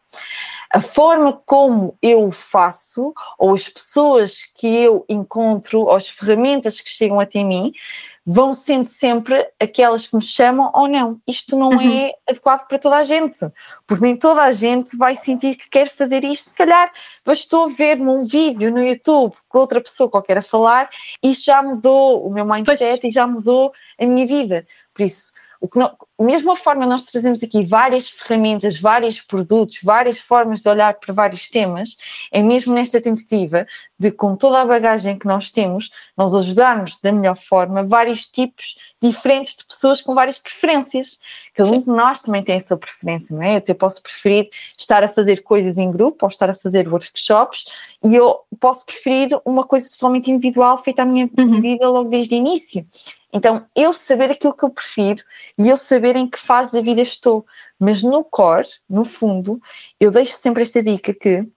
A 0.74 0.82
forma 0.82 1.34
como 1.46 1.96
eu 2.02 2.32
faço, 2.32 3.14
ou 3.38 3.54
as 3.54 3.70
pessoas 3.70 4.40
que 4.56 4.66
eu 4.66 5.06
encontro, 5.08 5.82
ou 5.82 5.96
as 5.96 6.10
ferramentas 6.10 6.82
que 6.82 6.90
chegam 6.90 7.20
até 7.20 7.44
mim, 7.44 7.74
vão 8.26 8.54
sendo 8.54 8.86
sempre 8.86 9.48
aquelas 9.60 10.08
que 10.08 10.16
me 10.16 10.22
chamam 10.22 10.72
ou 10.74 10.88
não. 10.88 11.20
Isto 11.28 11.58
não 11.58 11.70
uhum. 11.70 11.82
é 11.82 12.14
adequado 12.30 12.68
para 12.68 12.78
toda 12.78 12.98
a 12.98 13.04
gente, 13.04 13.40
porque 13.88 14.04
nem 14.04 14.16
toda 14.16 14.44
a 14.44 14.52
gente 14.52 14.96
vai 14.98 15.16
sentir 15.16 15.56
que 15.56 15.70
quer 15.70 15.90
fazer 15.90 16.24
isto. 16.24 16.50
Se 16.50 16.56
calhar 16.56 16.92
bastou 17.26 17.70
ver-me 17.70 18.10
um 18.10 18.26
vídeo 18.26 18.72
no 18.72 18.82
YouTube 18.82 19.34
com 19.50 19.58
outra 19.58 19.82
pessoa 19.82 20.10
qualquer 20.10 20.38
a 20.38 20.42
falar, 20.42 20.90
isto 21.22 21.46
já 21.46 21.64
mudou 21.64 22.26
o 22.26 22.32
meu 22.32 22.46
mindset 22.46 23.02
pois. 23.02 23.04
e 23.04 23.12
já 23.12 23.26
mudou 23.26 23.74
a 24.00 24.06
minha 24.06 24.26
vida. 24.28 24.68
Por 24.94 25.04
isso, 25.04 25.34
O 25.62 25.68
que 25.68 25.78
não, 25.78 25.96
mesma 26.32 26.56
forma 26.56 26.86
nós 26.86 27.06
trazemos 27.06 27.44
aqui 27.44 27.64
várias 27.64 28.10
ferramentas, 28.10 28.80
vários 28.80 29.20
produtos, 29.20 29.80
várias 29.84 30.20
formas 30.20 30.62
de 30.62 30.70
olhar 30.70 30.94
para 30.96 31.14
vários 31.14 31.50
temas, 31.50 31.98
é 32.32 32.42
mesmo 32.42 32.74
nesta 32.74 33.02
tentativa 33.02 33.68
de, 34.00 34.12
com 34.12 34.36
toda 34.36 34.62
a 34.62 34.66
bagagem 34.66 35.20
que 35.20 35.28
nós 35.28 35.52
temos, 35.52 35.90
nós 36.18 36.34
ajudarmos 36.34 37.00
da 37.02 37.12
melhor 37.12 37.36
forma 37.36 37.84
vários 37.84 38.26
tipos 38.28 38.76
diferentes 39.02 39.58
de 39.58 39.66
pessoas 39.66 40.02
com 40.02 40.14
várias 40.14 40.38
preferências. 40.38 41.20
Cada 41.54 41.72
um 41.72 41.82
de 41.82 41.88
nós 41.88 42.22
também 42.22 42.44
tem 42.44 42.56
a 42.56 42.62
sua 42.62 42.78
preferência, 42.78 43.36
não 43.36 43.44
é? 43.44 43.54
Eu 43.54 43.58
até 43.58 43.74
posso 43.74 44.02
preferir 44.02 44.50
estar 44.78 45.04
a 45.04 45.08
fazer 45.08 45.42
coisas 45.44 45.78
em 45.78 45.92
grupo 45.92 46.20
ou 46.22 46.30
estar 46.30 46.50
a 46.50 46.56
fazer 46.56 46.88
workshops 46.88 47.66
e 48.04 48.16
eu 48.16 48.36
posso 48.60 48.86
preferir 48.86 49.30
uma 49.44 49.66
coisa 49.66 49.90
totalmente 49.90 50.30
individual 50.30 50.78
feita 50.78 51.02
à 51.02 51.06
minha 51.06 51.30
uhum. 51.38 51.60
vida 51.60 51.90
logo 51.90 52.10
desde 52.10 52.36
o 52.36 52.38
início. 52.38 52.86
Então, 53.34 53.66
eu 53.76 53.94
saber 53.94 54.32
aquilo 54.32 54.56
que 54.56 54.64
eu 54.64 54.74
prefiro 54.74 55.24
e 55.58 55.70
eu 55.70 55.78
saber 55.78 56.16
em 56.16 56.30
que 56.30 56.38
fase 56.38 56.74
da 56.74 56.82
vida 56.82 57.02
estou. 57.02 57.46
Mas 57.80 58.04
no 58.04 58.24
core, 58.24 58.68
no 58.90 59.06
fundo, 59.06 59.62
eu 60.00 60.12
deixo 60.12 60.38
sempre 60.38 60.64
esta 60.64 60.84
dica 60.84 61.14
que 61.14 61.48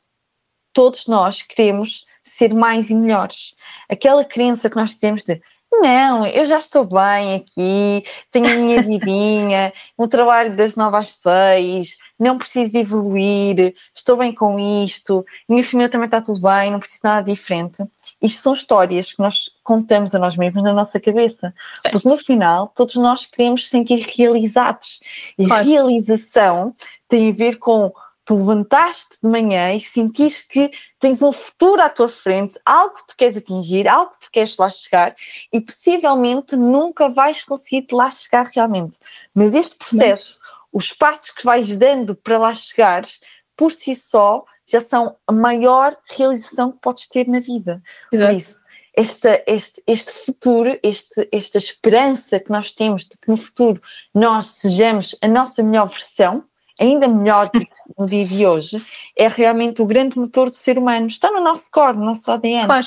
todos 0.73 1.07
nós 1.07 1.43
queremos 1.43 2.07
ser 2.23 2.55
mais 2.55 2.91
e 2.91 2.95
melhores. 2.95 3.55
Aquela 3.89 4.25
crença 4.25 4.71
que 4.71 4.77
nós 4.77 4.97
temos 4.97 5.25
de 5.25 5.41
não, 5.81 6.27
eu 6.27 6.47
já 6.47 6.59
estou 6.59 6.85
bem 6.85 7.37
aqui, 7.37 8.05
tenho 8.31 8.47
a 8.47 8.55
minha 8.55 8.83
vidinha, 8.83 9.73
um 9.99 10.07
trabalho 10.07 10.57
das 10.57 10.77
nove 10.77 10.97
às 10.97 11.11
seis, 11.17 11.97
não 12.19 12.39
preciso 12.39 12.77
evoluir, 12.79 13.75
estou 13.95 14.17
bem 14.17 14.35
com 14.35 14.59
isto, 14.59 15.25
minha 15.49 15.65
família 15.65 15.89
também 15.89 16.07
está 16.07 16.21
tudo 16.21 16.41
bem, 16.41 16.71
não 16.71 16.79
preciso 16.79 17.03
nada 17.05 17.31
diferente. 17.31 17.85
Isto 18.21 18.43
são 18.43 18.53
histórias 18.53 19.13
que 19.13 19.21
nós 19.21 19.51
contamos 19.63 20.15
a 20.15 20.19
nós 20.19 20.37
mesmos 20.37 20.63
na 20.63 20.73
nossa 20.73 21.01
cabeça, 21.01 21.55
porque 21.91 22.09
no 22.09 22.19
final 22.19 22.71
todos 22.75 22.95
nós 22.97 23.27
queremos 23.27 23.69
sentir 23.69 24.07
realizados. 24.17 25.01
E 25.39 25.47
claro. 25.47 25.67
realização 25.67 26.75
tem 27.09 27.31
a 27.31 27.35
ver 27.35 27.59
com 27.59 27.93
tu 28.25 28.35
levantaste 28.35 29.19
de 29.23 29.29
manhã 29.29 29.75
e 29.75 29.81
sentiste 29.81 30.49
que 30.49 30.71
tens 30.99 31.23
um 31.23 31.33
futuro 31.33 31.83
à 31.83 31.89
tua 31.89 32.09
frente, 32.09 32.59
algo 32.65 32.95
que 32.95 33.07
tu 33.09 33.17
queres 33.17 33.37
atingir, 33.37 33.87
algo 33.87 34.13
que 34.13 34.27
tu 34.27 34.31
queres 34.31 34.57
lá 34.57 34.71
chegar 34.71 35.15
e 35.53 35.61
possivelmente 35.61 36.57
nunca 36.57 37.09
vais 37.09 37.45
conseguir 37.45 37.87
lá 37.93 38.11
chegar 38.11 38.47
realmente. 38.47 38.99
Mas 39.35 39.55
este 39.55 39.77
processo, 39.77 40.39
Mas... 40.73 40.85
os 40.85 40.93
passos 40.93 41.31
que 41.31 41.45
vais 41.45 41.77
dando 41.77 42.15
para 42.17 42.39
lá 42.39 42.55
chegares, 42.55 43.21
por 43.57 43.73
si 43.73 43.95
só, 43.95 44.45
já 44.67 44.81
são 44.81 45.17
a 45.27 45.33
maior 45.33 45.97
realização 46.17 46.73
que 46.73 46.79
podes 46.79 47.09
ter 47.09 47.29
na 47.29 47.41
vida. 47.41 47.83
Exato. 48.11 48.33
Por 48.33 48.39
isso, 48.39 48.63
esta, 48.97 49.43
este, 49.47 49.83
este 49.87 50.13
futuro, 50.13 50.79
este, 50.83 51.29
esta 51.31 51.59
esperança 51.59 52.41
que 52.41 52.51
nós 52.51 52.73
temos 52.73 53.05
de 53.05 53.19
que 53.19 53.29
no 53.29 53.37
futuro 53.37 53.83
nós 54.15 54.47
sejamos 54.47 55.17
a 55.21 55.29
nossa 55.29 55.63
melhor 55.63 55.89
versão, 55.89 56.45
ainda 56.79 57.09
melhor 57.09 57.51
no 57.99 58.09
dia 58.09 58.25
de 58.25 58.47
hoje, 58.47 58.77
é 59.17 59.29
realmente 59.29 59.81
o 59.83 59.87
grande 59.87 60.19
motor 60.19 60.51
do 60.51 60.57
ser 60.57 60.79
humano. 60.79 61.07
Está 61.07 61.31
no 61.31 61.41
nosso 61.41 61.71
core, 61.71 61.99
no 61.99 62.05
nosso 62.05 62.31
ADN. 62.31 62.67
Claro. 62.67 62.87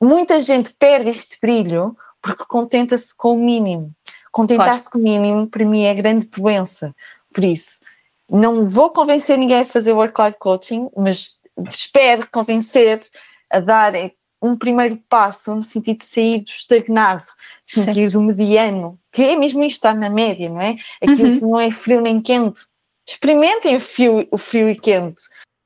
Muita 0.00 0.40
gente 0.40 0.72
perde 0.74 1.10
este 1.10 1.38
brilho 1.40 1.96
porque 2.20 2.44
contenta-se 2.44 3.14
com 3.14 3.34
o 3.34 3.38
mínimo. 3.38 3.92
Contentar-se 4.32 4.90
claro. 4.90 4.92
com 4.92 4.98
o 4.98 5.02
mínimo, 5.02 5.46
para 5.46 5.64
mim, 5.64 5.84
é 5.84 5.94
grande 5.94 6.26
doença. 6.28 6.94
Por 7.32 7.44
isso, 7.44 7.80
não 8.30 8.66
vou 8.66 8.90
convencer 8.90 9.38
ninguém 9.38 9.60
a 9.60 9.64
fazer 9.64 9.92
work-life 9.92 10.36
coaching, 10.38 10.90
mas 10.96 11.40
espero 11.68 12.28
convencer 12.30 13.00
a 13.50 13.60
dar 13.60 13.92
um 14.42 14.56
primeiro 14.56 14.98
passo 15.08 15.54
no 15.54 15.64
sentido 15.64 15.98
de 15.98 16.06
sair 16.06 16.42
do 16.42 16.50
estagnado, 16.50 17.24
sentir 17.64 18.10
do 18.10 18.20
mediano, 18.20 18.98
que 19.12 19.22
é 19.22 19.36
mesmo 19.36 19.62
isto 19.62 19.76
estar 19.76 19.94
na 19.94 20.10
média, 20.10 20.50
não 20.50 20.60
é? 20.60 20.76
Aquilo 21.02 21.28
uhum. 21.28 21.38
que 21.38 21.44
não 21.44 21.60
é 21.60 21.70
frio 21.70 22.00
nem 22.00 22.20
quente, 22.20 22.62
experimentem 23.06 23.76
o 23.76 23.80
frio, 23.80 24.26
o 24.30 24.38
frio 24.38 24.68
e 24.68 24.76
quente. 24.76 25.22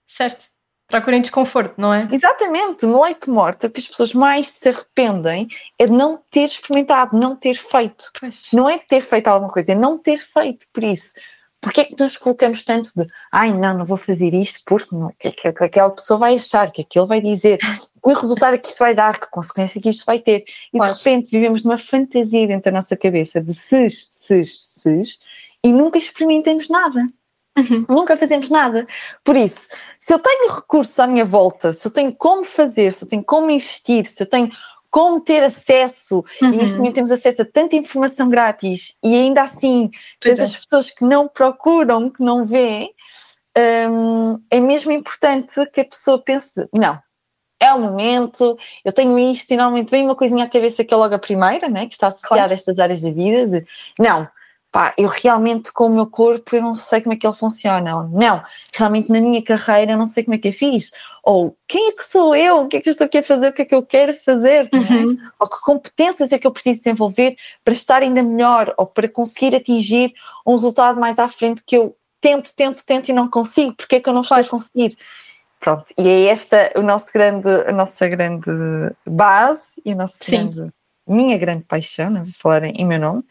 Certo. 0.07 0.46
Procurem 0.87 1.22
desconforto, 1.22 1.74
não 1.79 1.94
é? 1.94 2.09
Exatamente. 2.11 2.85
No 2.85 3.03
leite 3.03 3.31
morto, 3.31 3.68
o 3.68 3.70
que 3.70 3.79
as 3.79 3.87
pessoas 3.87 4.12
mais 4.12 4.48
se 4.48 4.68
arrependem 4.68 5.46
é 5.79 5.87
de 5.87 5.92
não 5.92 6.20
ter 6.31 6.46
experimentado, 6.46 7.16
não 7.16 7.37
ter 7.37 7.55
feito. 7.55 8.11
Pois. 8.18 8.48
Não 8.53 8.68
é 8.68 8.79
ter 8.79 9.00
feito 9.00 9.29
alguma 9.29 9.53
coisa, 9.53 9.70
é 9.70 9.74
não 9.76 9.96
ter 9.96 10.18
feito. 10.18 10.66
Por 10.72 10.83
isso, 10.83 11.14
porque 11.61 11.83
é 11.83 11.85
que 11.85 11.96
nos 11.98 12.16
colocamos 12.16 12.64
tanto 12.64 12.90
de 12.96 13.07
ai 13.31 13.53
não, 13.53 13.79
não 13.79 13.85
vou 13.85 13.96
fazer 13.96 14.33
isto 14.33 14.62
porque 14.64 14.96
não, 14.96 15.12
que, 15.18 15.31
que, 15.31 15.53
que 15.53 15.64
aquela 15.64 15.90
pessoa 15.90 16.18
vai 16.18 16.35
achar, 16.35 16.72
que 16.72 16.83
aquilo 16.83 17.07
vai 17.07 17.20
dizer, 17.20 17.59
o 18.03 18.12
resultado 18.12 18.55
é 18.55 18.59
que 18.59 18.68
isto 18.68 18.79
vai 18.79 18.94
dar, 18.94 19.20
que 19.20 19.31
consequência 19.31 19.81
que 19.81 19.90
isto 19.90 20.05
vai 20.05 20.18
ter. 20.18 20.44
E 20.72 20.79
pois. 20.79 20.90
de 20.90 20.98
repente 20.98 21.31
vivemos 21.31 21.62
numa 21.62 21.79
fantasia 21.79 22.46
dentro 22.46 22.64
da 22.72 22.79
nossa 22.79 22.96
cabeça 22.96 23.40
de 23.40 23.55
ses, 23.55 24.09
ses, 24.11 24.59
ses 24.61 25.18
e 25.62 25.70
nunca 25.72 25.98
experimentamos 25.98 26.68
nada. 26.68 27.07
Uhum. 27.61 27.85
Nunca 27.88 28.16
fazemos 28.16 28.51
nada. 28.51 28.87
Por 29.25 29.37
isso, 29.37 29.68
se 29.99 30.12
eu 30.12 30.18
tenho 30.18 30.53
recursos 30.53 30.99
à 30.99 31.07
minha 31.07 31.25
volta, 31.25 31.73
se 31.73 31.87
eu 31.87 31.92
tenho 31.92 32.12
como 32.12 32.44
fazer, 32.44 32.92
se 32.92 33.05
eu 33.05 33.09
tenho 33.09 33.25
como 33.25 33.51
investir, 33.51 34.07
se 34.07 34.23
eu 34.23 34.27
tenho 34.27 34.51
como 34.90 35.20
ter 35.20 35.44
acesso, 35.44 36.25
uhum. 36.42 36.53
e 36.53 36.57
neste 36.57 36.77
momento 36.77 36.94
temos 36.94 37.11
acesso 37.12 37.42
a 37.42 37.44
tanta 37.44 37.77
informação 37.77 38.29
grátis 38.29 38.96
e 39.03 39.14
ainda 39.14 39.42
assim 39.42 39.88
tantas 40.18 40.53
é. 40.53 40.59
pessoas 40.59 40.90
que 40.90 41.05
não 41.05 41.29
procuram, 41.29 42.11
que 42.11 42.23
não 42.23 42.44
veem, 42.44 42.92
hum, 43.88 44.40
é 44.51 44.59
mesmo 44.59 44.90
importante 44.90 45.64
que 45.73 45.83
a 45.83 45.85
pessoa 45.85 46.18
pense: 46.18 46.68
não, 46.77 46.99
é 47.61 47.73
o 47.73 47.79
momento, 47.79 48.59
eu 48.85 48.92
tenho 48.92 49.16
isto, 49.16 49.53
e 49.53 49.57
normalmente 49.57 49.90
vem 49.90 50.05
uma 50.05 50.16
coisinha 50.16 50.46
à 50.46 50.49
cabeça 50.49 50.83
que 50.83 50.92
é 50.92 50.96
logo 50.96 51.14
a 51.14 51.18
primeira, 51.18 51.68
né, 51.68 51.87
que 51.87 51.94
está 51.94 52.09
associada 52.09 52.37
claro. 52.37 52.53
a 52.53 52.55
estas 52.55 52.79
áreas 52.81 53.03
da 53.03 53.11
vida, 53.11 53.46
de 53.46 53.66
não, 53.99 54.27
pá, 54.70 54.94
eu 54.96 55.09
realmente 55.09 55.72
com 55.72 55.87
o 55.87 55.90
meu 55.90 56.06
corpo 56.06 56.54
eu 56.54 56.62
não 56.62 56.74
sei 56.74 57.00
como 57.00 57.12
é 57.12 57.16
que 57.16 57.26
ele 57.26 57.37
funciona, 57.37 57.96
ou 57.96 58.09
não, 58.09 58.42
realmente 58.72 59.11
na 59.11 59.20
minha 59.20 59.42
carreira 59.42 59.92
eu 59.92 59.98
não 59.98 60.06
sei 60.06 60.24
como 60.24 60.35
é 60.35 60.38
que 60.38 60.48
eu 60.48 60.52
fiz, 60.52 60.92
ou 61.22 61.56
quem 61.66 61.88
é 61.88 61.92
que 61.92 62.04
sou 62.04 62.35
eu, 62.35 62.62
o 62.62 62.68
que 62.68 62.76
é 62.76 62.80
que 62.80 62.88
eu 62.88 62.92
estou 62.92 63.04
aqui 63.04 63.18
a 63.18 63.22
fazer, 63.22 63.48
o 63.48 63.52
que 63.52 63.62
é 63.62 63.64
que 63.64 63.74
eu 63.74 63.83
quero 63.83 64.14
fazer, 64.14 64.68
é? 64.72 64.76
uhum. 64.76 65.12
é? 65.12 65.30
ou 65.38 65.48
que 65.48 65.61
competências 65.62 66.33
é 66.33 66.38
que 66.38 66.46
eu 66.46 66.52
preciso 66.52 66.78
desenvolver 66.78 67.37
para 67.64 67.74
estar 67.74 68.02
ainda 68.02 68.22
melhor, 68.22 68.72
ou 68.76 68.87
para 68.87 69.09
conseguir 69.09 69.54
atingir 69.54 70.12
um 70.46 70.54
resultado 70.54 71.00
mais 71.00 71.18
à 71.18 71.28
frente 71.28 71.62
que 71.66 71.76
eu 71.76 71.96
tento, 72.20 72.54
tento, 72.54 72.85
tento 72.85 73.09
e 73.09 73.12
não 73.12 73.28
consigo, 73.28 73.74
porque 73.74 73.96
é 73.96 74.00
que 74.00 74.09
eu 74.09 74.12
não 74.12 74.22
estou 74.22 74.37
a 74.37 74.44
conseguir? 74.44 74.96
Pronto, 75.59 75.85
e 75.98 76.09
é 76.09 76.26
esta 76.26 76.72
o 76.76 76.80
nosso 76.80 77.12
grande, 77.12 77.48
a 77.66 77.72
nossa 77.72 78.09
grande 78.09 78.50
base 79.06 79.83
e 79.85 79.92
o 79.92 79.96
nosso 79.96 80.18
grande, 80.26 80.72
minha 81.06 81.37
grande 81.37 81.64
paixão, 81.64 82.09
não 82.09 82.24
vou 82.24 82.33
falar 82.33 82.64
em 82.64 82.87
meu 82.87 82.98
nome, 82.98 83.24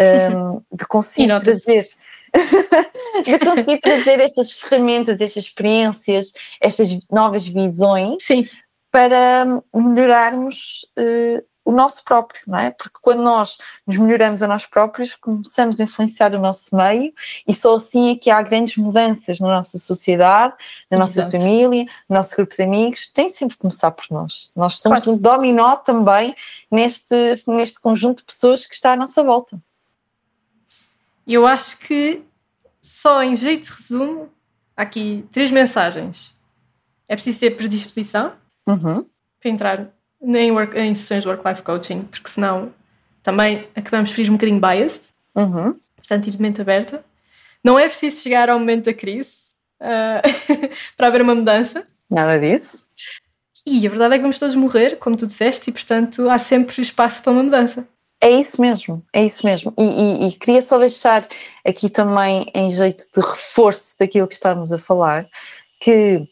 um, 0.00 0.62
de 0.72 0.86
conseguir 0.86 1.28
trazer 1.40 1.84
de 3.24 3.38
conseguir 3.38 3.80
trazer 3.80 4.20
estas 4.20 4.52
ferramentas, 4.52 5.20
estas 5.20 5.44
experiências, 5.44 6.32
estas 6.60 6.90
novas 7.10 7.46
visões 7.46 8.22
Sim. 8.24 8.46
para 8.90 9.46
melhorarmos 9.74 10.86
uh, 10.98 11.42
o 11.68 11.72
nosso 11.72 12.02
próprio, 12.02 12.40
não 12.46 12.58
é? 12.58 12.70
Porque 12.70 12.98
quando 13.02 13.22
nós 13.22 13.58
nos 13.86 13.98
melhoramos 13.98 14.42
a 14.42 14.48
nós 14.48 14.64
próprios, 14.64 15.14
começamos 15.14 15.78
a 15.78 15.84
influenciar 15.84 16.34
o 16.34 16.38
nosso 16.38 16.74
meio 16.74 17.12
e 17.46 17.54
só 17.54 17.76
assim 17.76 18.12
é 18.12 18.16
que 18.16 18.30
há 18.30 18.40
grandes 18.40 18.78
mudanças 18.78 19.38
na 19.38 19.48
nossa 19.48 19.78
sociedade, 19.78 20.54
na 20.90 20.96
nossa 20.96 21.28
família, 21.30 21.84
no 22.08 22.16
nosso 22.16 22.34
grupo 22.34 22.54
de 22.54 22.62
amigos. 22.62 23.08
Tem 23.12 23.28
sempre 23.28 23.56
que 23.56 23.60
começar 23.60 23.90
por 23.90 24.06
nós. 24.10 24.50
Nós 24.56 24.80
somos 24.80 25.04
claro. 25.04 25.18
um 25.18 25.20
dominó 25.20 25.76
também 25.76 26.34
neste, 26.70 27.14
neste 27.48 27.78
conjunto 27.82 28.18
de 28.18 28.24
pessoas 28.24 28.66
que 28.66 28.74
está 28.74 28.92
à 28.92 28.96
nossa 28.96 29.22
volta. 29.22 29.60
E 31.28 31.34
eu 31.34 31.46
acho 31.46 31.76
que, 31.78 32.22
só 32.80 33.22
em 33.22 33.36
jeito 33.36 33.66
de 33.66 33.72
resumo, 33.72 34.30
há 34.74 34.80
aqui 34.82 35.26
três 35.30 35.50
mensagens. 35.50 36.34
É 37.06 37.14
preciso 37.14 37.40
ter 37.40 37.50
predisposição 37.50 38.32
uhum. 38.66 39.06
para 39.38 39.50
entrar 39.50 39.94
em, 40.22 40.50
work, 40.50 40.76
em 40.78 40.94
sessões 40.94 41.22
de 41.22 41.28
work-life 41.28 41.62
coaching, 41.62 42.04
porque 42.04 42.30
senão 42.30 42.72
também 43.22 43.68
acabamos 43.76 44.10
por 44.10 44.20
ir 44.22 44.30
um 44.30 44.34
bocadinho 44.34 44.58
biased. 44.58 45.02
Uhum. 45.34 45.78
Portanto, 45.96 46.26
ir 46.28 46.30
de 46.30 46.40
mente 46.40 46.62
aberta. 46.62 47.04
Não 47.62 47.78
é 47.78 47.86
preciso 47.86 48.22
chegar 48.22 48.48
ao 48.48 48.58
momento 48.58 48.86
da 48.86 48.94
crise 48.94 49.48
uh, 49.82 50.22
para 50.96 51.08
haver 51.08 51.20
uma 51.20 51.34
mudança. 51.34 51.86
Nada 52.08 52.40
disso. 52.40 52.88
E 53.66 53.86
a 53.86 53.90
verdade 53.90 54.14
é 54.14 54.16
que 54.16 54.22
vamos 54.22 54.38
todos 54.38 54.54
morrer, 54.54 54.96
como 54.96 55.14
tu 55.14 55.26
disseste, 55.26 55.68
e 55.68 55.72
portanto 55.74 56.30
há 56.30 56.38
sempre 56.38 56.80
espaço 56.80 57.22
para 57.22 57.32
uma 57.32 57.42
mudança. 57.42 57.86
É 58.20 58.30
isso 58.30 58.60
mesmo, 58.60 59.04
é 59.12 59.24
isso 59.24 59.46
mesmo. 59.46 59.72
E, 59.78 59.82
e, 59.82 60.28
e, 60.28 60.32
queria 60.32 60.60
só 60.60 60.76
deixar 60.78 61.26
aqui 61.64 61.88
também, 61.88 62.50
em 62.52 62.70
jeito 62.70 63.04
de 63.14 63.20
reforço 63.20 63.96
daquilo 63.98 64.26
que 64.26 64.34
estávamos 64.34 64.72
a 64.72 64.78
falar, 64.78 65.24
que 65.80 66.28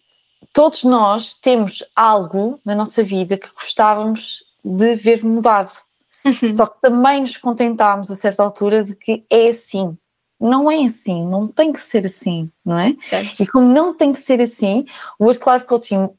todos 0.53 0.83
nós 0.83 1.35
temos 1.35 1.85
algo 1.95 2.61
na 2.65 2.75
nossa 2.75 3.05
vida 3.05 3.37
que 3.37 3.49
gostávamos 3.55 4.45
de 4.65 4.97
ver 4.97 5.25
mudado. 5.25 5.71
Uhum. 6.25 6.51
Só 6.51 6.67
que 6.67 6.81
também 6.81 7.21
nos 7.21 7.37
contentámos 7.37 8.11
a 8.11 8.17
certa 8.17 8.43
altura 8.43 8.83
de 8.83 8.97
que 8.97 9.25
é 9.31 9.49
assim. 9.49 9.97
Não 10.41 10.71
é 10.71 10.85
assim, 10.85 11.25
não 11.25 11.47
tem 11.47 11.73
que 11.73 11.81
ser 11.81 12.05
assim, 12.05 12.51
não 12.65 12.79
é? 12.79 12.95
Certo. 13.01 13.43
E 13.43 13.47
como 13.47 13.73
não 13.73 13.95
tem 13.95 14.13
que 14.13 14.21
ser 14.21 14.41
assim, 14.41 14.85
o 15.19 15.25
Work 15.27 15.49
Life 15.49 15.65
Coaching 15.65 16.11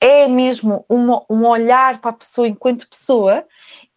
é 0.00 0.28
mesmo 0.28 0.84
uma, 0.88 1.24
um 1.28 1.44
olhar 1.44 2.00
para 2.00 2.10
a 2.10 2.14
pessoa 2.14 2.46
enquanto 2.46 2.88
pessoa 2.88 3.44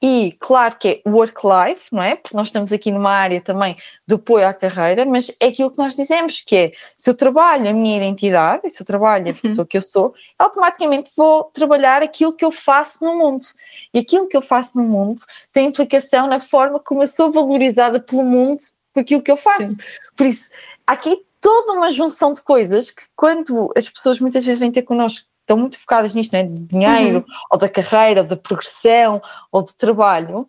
e 0.01 0.35
claro 0.39 0.77
que 0.77 0.87
é 0.87 1.09
work-life, 1.09 1.89
não 1.91 2.01
é? 2.01 2.15
Porque 2.15 2.35
nós 2.35 2.47
estamos 2.47 2.71
aqui 2.71 2.91
numa 2.91 3.11
área 3.11 3.39
também 3.39 3.77
de 4.07 4.15
apoio 4.15 4.47
à 4.47 4.53
carreira, 4.53 5.05
mas 5.05 5.29
é 5.39 5.47
aquilo 5.47 5.69
que 5.69 5.77
nós 5.77 5.95
dizemos, 5.95 6.41
que 6.45 6.55
é 6.55 6.71
se 6.97 7.07
eu 7.07 7.13
trabalho 7.13 7.69
a 7.69 7.73
minha 7.73 7.97
identidade, 7.97 8.67
se 8.69 8.81
eu 8.81 8.85
trabalho 8.85 9.27
a 9.27 9.29
uhum. 9.29 9.35
pessoa 9.35 9.67
que 9.67 9.77
eu 9.77 9.81
sou, 9.81 10.15
automaticamente 10.39 11.11
vou 11.15 11.43
trabalhar 11.45 12.01
aquilo 12.01 12.33
que 12.33 12.43
eu 12.43 12.51
faço 12.51 13.05
no 13.05 13.15
mundo. 13.15 13.45
E 13.93 13.99
aquilo 13.99 14.27
que 14.27 14.35
eu 14.35 14.41
faço 14.41 14.77
no 14.79 14.83
mundo 14.83 15.21
tem 15.53 15.67
implicação 15.67 16.25
na 16.27 16.39
forma 16.39 16.79
como 16.79 17.03
eu 17.03 17.07
sou 17.07 17.31
valorizada 17.31 17.99
pelo 17.99 18.23
mundo 18.23 18.61
por 18.91 19.01
aquilo 19.01 19.21
que 19.21 19.31
eu 19.31 19.37
faço. 19.37 19.67
Sim. 19.67 19.77
Por 20.15 20.25
isso, 20.25 20.49
há 20.87 20.93
aqui 20.93 21.15
toda 21.39 21.73
uma 21.73 21.91
junção 21.91 22.33
de 22.33 22.41
coisas 22.41 22.91
que 22.91 23.03
quando 23.15 23.71
as 23.75 23.87
pessoas 23.87 24.19
muitas 24.19 24.43
vezes 24.43 24.59
vêm 24.59 24.71
ter 24.71 24.81
connosco 24.83 25.25
estão 25.51 25.57
muito 25.57 25.77
focadas 25.77 26.15
nisto, 26.15 26.31
não 26.31 26.39
é? 26.39 26.43
De 26.43 26.59
dinheiro, 26.59 27.17
uhum. 27.19 27.35
ou 27.51 27.59
da 27.59 27.67
carreira, 27.67 28.21
ou 28.21 28.27
da 28.27 28.37
progressão, 28.37 29.21
ou 29.51 29.63
do 29.63 29.73
trabalho. 29.73 30.47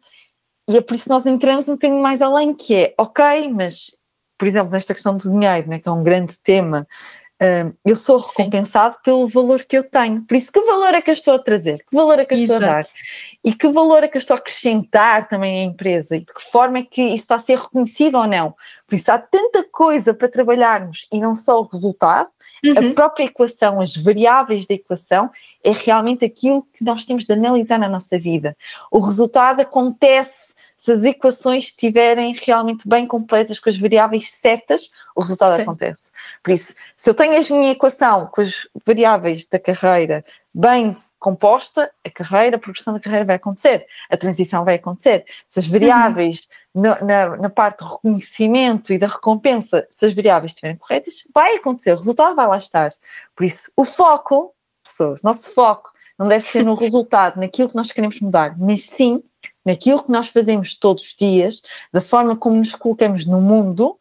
E 0.69 0.77
é 0.77 0.81
por 0.81 0.95
isso 0.95 1.05
que 1.05 1.11
nós 1.11 1.27
entramos 1.27 1.69
um 1.69 1.73
bocadinho 1.73 2.01
mais 2.01 2.23
além, 2.23 2.55
que 2.55 2.75
é, 2.75 2.95
ok, 2.97 3.53
mas, 3.53 3.95
por 4.39 4.47
exemplo, 4.47 4.71
nesta 4.71 4.95
questão 4.95 5.17
do 5.17 5.31
dinheiro, 5.31 5.69
né, 5.69 5.81
que 5.81 5.89
é 5.89 5.93
um 5.93 6.05
grande 6.05 6.39
tema, 6.43 6.87
um, 7.43 7.73
eu 7.85 7.97
sou 7.97 8.19
recompensado 8.19 8.95
Sim. 8.95 9.01
pelo 9.05 9.29
valor 9.29 9.65
que 9.65 9.77
eu 9.77 9.83
tenho. 9.83 10.23
Por 10.23 10.37
isso, 10.37 10.53
que 10.53 10.61
valor 10.61 10.95
é 10.95 11.03
que 11.03 11.11
eu 11.11 11.15
estou 11.15 11.35
a 11.35 11.39
trazer? 11.39 11.79
Que 11.79 11.97
valor 11.97 12.19
é 12.19 12.25
que 12.25 12.35
eu 12.35 12.39
Exato. 12.39 12.63
estou 12.63 12.71
a 12.71 12.75
dar? 12.77 12.87
E 13.45 13.53
que 13.53 13.69
valor 13.69 14.05
é 14.05 14.09
que 14.09 14.17
eu 14.17 14.21
estou 14.21 14.35
a 14.35 14.39
acrescentar 14.39 15.29
também 15.29 15.61
à 15.61 15.65
empresa? 15.65 16.17
E 16.17 16.21
de 16.21 16.27
que 16.27 16.43
forma 16.43 16.79
é 16.79 16.83
que 16.83 17.03
isso 17.03 17.17
está 17.17 17.35
a 17.35 17.41
ser 17.41 17.59
reconhecido 17.59 18.17
ou 18.19 18.27
não? 18.27 18.55
Por 18.87 18.95
isso, 18.95 19.11
há 19.11 19.19
tanta 19.19 19.65
coisa 19.65 20.15
para 20.15 20.29
trabalharmos 20.29 21.07
e 21.13 21.19
não 21.21 21.35
só 21.35 21.61
o 21.61 21.69
resultado, 21.69 22.31
uhum. 22.65 22.91
a 22.91 22.95
própria 22.95 23.25
equação, 23.25 23.81
as 23.81 23.97
variáveis 23.97 24.67
da 24.67 24.75
equação, 24.75 25.31
é 25.65 25.73
realmente 25.73 26.25
aquilo 26.25 26.67
que 26.73 26.85
nós 26.85 27.05
temos 27.05 27.25
de 27.25 27.33
analisar 27.33 27.79
na 27.79 27.89
nossa 27.89 28.19
vida. 28.19 28.57
O 28.91 29.01
resultado 29.01 29.61
acontece 29.61 30.52
se 30.83 30.91
as 30.91 31.05
equações 31.05 31.67
estiverem 31.67 32.35
realmente 32.35 32.89
bem 32.89 33.07
completas 33.07 33.61
com 33.61 33.71
as 33.71 33.79
variáveis 33.79 34.33
certas, 34.33 34.89
o 35.15 35.21
resultado 35.21 35.55
Sim. 35.55 35.63
acontece. 35.63 36.11
Por 36.43 36.51
isso, 36.51 36.75
se 36.97 37.09
eu 37.09 37.15
tenho 37.15 37.37
a 37.37 37.57
minha 37.57 37.71
equação 37.71 38.27
com 38.27 38.41
as 38.41 38.69
variáveis 38.85 39.47
da 39.47 39.61
carreira 39.61 40.25
bem 40.53 40.97
composta, 41.21 41.89
a 42.05 42.11
carreira, 42.11 42.57
a 42.57 42.59
progressão 42.59 42.93
da 42.95 42.99
carreira 42.99 43.25
vai 43.25 43.37
acontecer, 43.37 43.87
a 44.11 44.17
transição 44.17 44.65
vai 44.65 44.75
acontecer. 44.75 45.25
Se 45.49 45.61
as 45.61 45.69
variáveis 45.69 46.49
uhum. 46.75 46.83
na, 46.83 47.05
na, 47.05 47.37
na, 47.37 47.49
parte 47.49 47.79
do 47.79 47.85
reconhecimento 47.85 48.93
e 48.93 48.99
da 48.99 49.07
recompensa, 49.07 49.87
se 49.89 50.05
as 50.05 50.15
variáveis 50.17 50.51
estiverem 50.51 50.79
corretas, 50.79 51.23
vai 51.33 51.55
acontecer, 51.55 51.93
o 51.93 51.99
resultado 51.99 52.35
vai 52.35 52.49
lá 52.49 52.57
estar. 52.57 52.91
Por 53.37 53.45
isso, 53.45 53.71
o 53.77 53.85
foco, 53.85 54.53
pessoas, 54.83 55.23
nosso 55.23 55.55
foco 55.55 55.93
não 56.19 56.27
deve 56.27 56.45
ser 56.45 56.65
no 56.65 56.75
resultado, 56.75 57.39
naquilo 57.39 57.69
que 57.69 57.77
nós 57.77 57.93
queremos 57.93 58.19
mudar, 58.21 58.59
mas 58.59 58.91
sim 58.91 59.23
naquilo 59.65 60.03
que 60.03 60.11
nós 60.11 60.29
fazemos 60.29 60.77
todos 60.77 61.03
os 61.03 61.17
dias, 61.17 61.63
da 61.93 62.01
forma 62.01 62.37
como 62.37 62.57
nos 62.57 62.75
colocamos 62.75 63.27
no 63.27 63.41
mundo, 63.41 63.99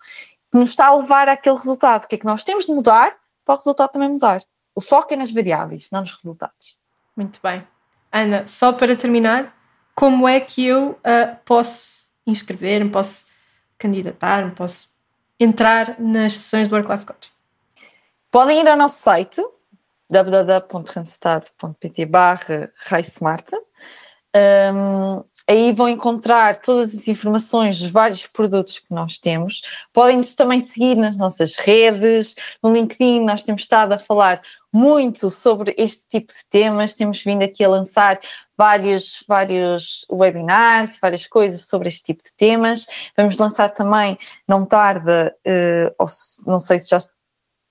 que 0.52 0.58
nos 0.58 0.71
está 0.71 0.88
a 0.88 0.95
levar 0.95 1.30
àquele 1.30 1.56
resultado. 1.56 2.06
O 2.06 2.08
que 2.08 2.15
é 2.15 2.17
que 2.17 2.26
nós 2.26 2.43
temos 2.43 2.65
de 2.65 2.71
mudar 2.71 3.15
para 3.45 3.56
o 3.56 3.58
resultado 3.58 3.91
também 3.91 4.10
mudar? 4.10 4.43
O 4.76 4.82
foco 4.82 5.13
é 5.13 5.17
nas 5.17 5.32
variáveis, 5.32 5.89
não 5.91 6.02
nos 6.02 6.13
resultados. 6.13 6.78
Muito 7.15 7.39
bem. 7.41 7.65
Ana, 8.12 8.45
só 8.47 8.74
para 8.74 8.95
terminar, 8.95 9.56
como 9.95 10.28
é 10.28 10.39
que 10.39 10.65
eu 10.65 10.91
uh, 10.91 11.38
posso 11.45 12.10
inscrever-me, 12.26 12.89
posso 12.89 13.28
candidatar-me, 13.78 14.52
posso 14.52 14.89
entrar 15.39 16.00
nas 16.00 16.34
sessões 16.34 16.67
do 16.67 16.76
Work 16.76 16.91
Life 16.91 17.06
Coach? 17.06 17.32
Podem 18.30 18.60
ir 18.62 18.67
ao 18.67 18.78
nosso 18.78 19.02
site 19.02 19.41
www.randstad.pt 20.10 22.06
barra 22.06 22.71
um, 24.36 25.24
aí 25.52 25.74
vão 25.74 25.90
encontrar 25.90 26.62
todas 26.62 26.96
as 26.96 27.08
informações 27.08 27.80
dos 27.80 27.92
vários 27.92 28.26
produtos 28.26 28.80
que 28.80 28.94
nós 28.94 29.20
temos. 29.20 29.62
Podem-nos 29.92 30.34
também 30.34 30.62
seguir 30.62 30.96
nas 30.96 31.18
nossas 31.18 31.56
redes, 31.58 32.36
no 32.64 32.72
LinkedIn, 32.74 33.24
nós 33.24 33.44
temos 33.44 33.64
estado 33.64 33.92
a 33.94 34.00
falar 34.00 34.42
muito 34.74 35.30
sobre 35.30 35.76
este 35.78 36.08
tipo 36.08 36.32
de 36.32 36.46
temas, 36.50 36.96
temos 36.96 37.22
vindo 37.22 37.44
aqui 37.44 37.64
a 37.64 37.70
lançar 37.70 38.20
vários, 38.58 39.24
vários 39.28 40.06
webinars, 40.10 40.98
várias 41.02 41.28
coisas 41.28 41.66
sobre 41.66 41.90
este 41.90 42.06
tipo 42.06 42.24
de 42.24 42.34
temas. 42.34 42.86
Vamos 43.18 43.38
lançar 43.38 43.70
também, 43.70 44.18
não 44.48 44.66
tarda, 44.66 45.36
uh, 45.46 46.06
não 46.50 46.60
sei 46.60 46.80
se 46.80 46.90
já 46.90 47.00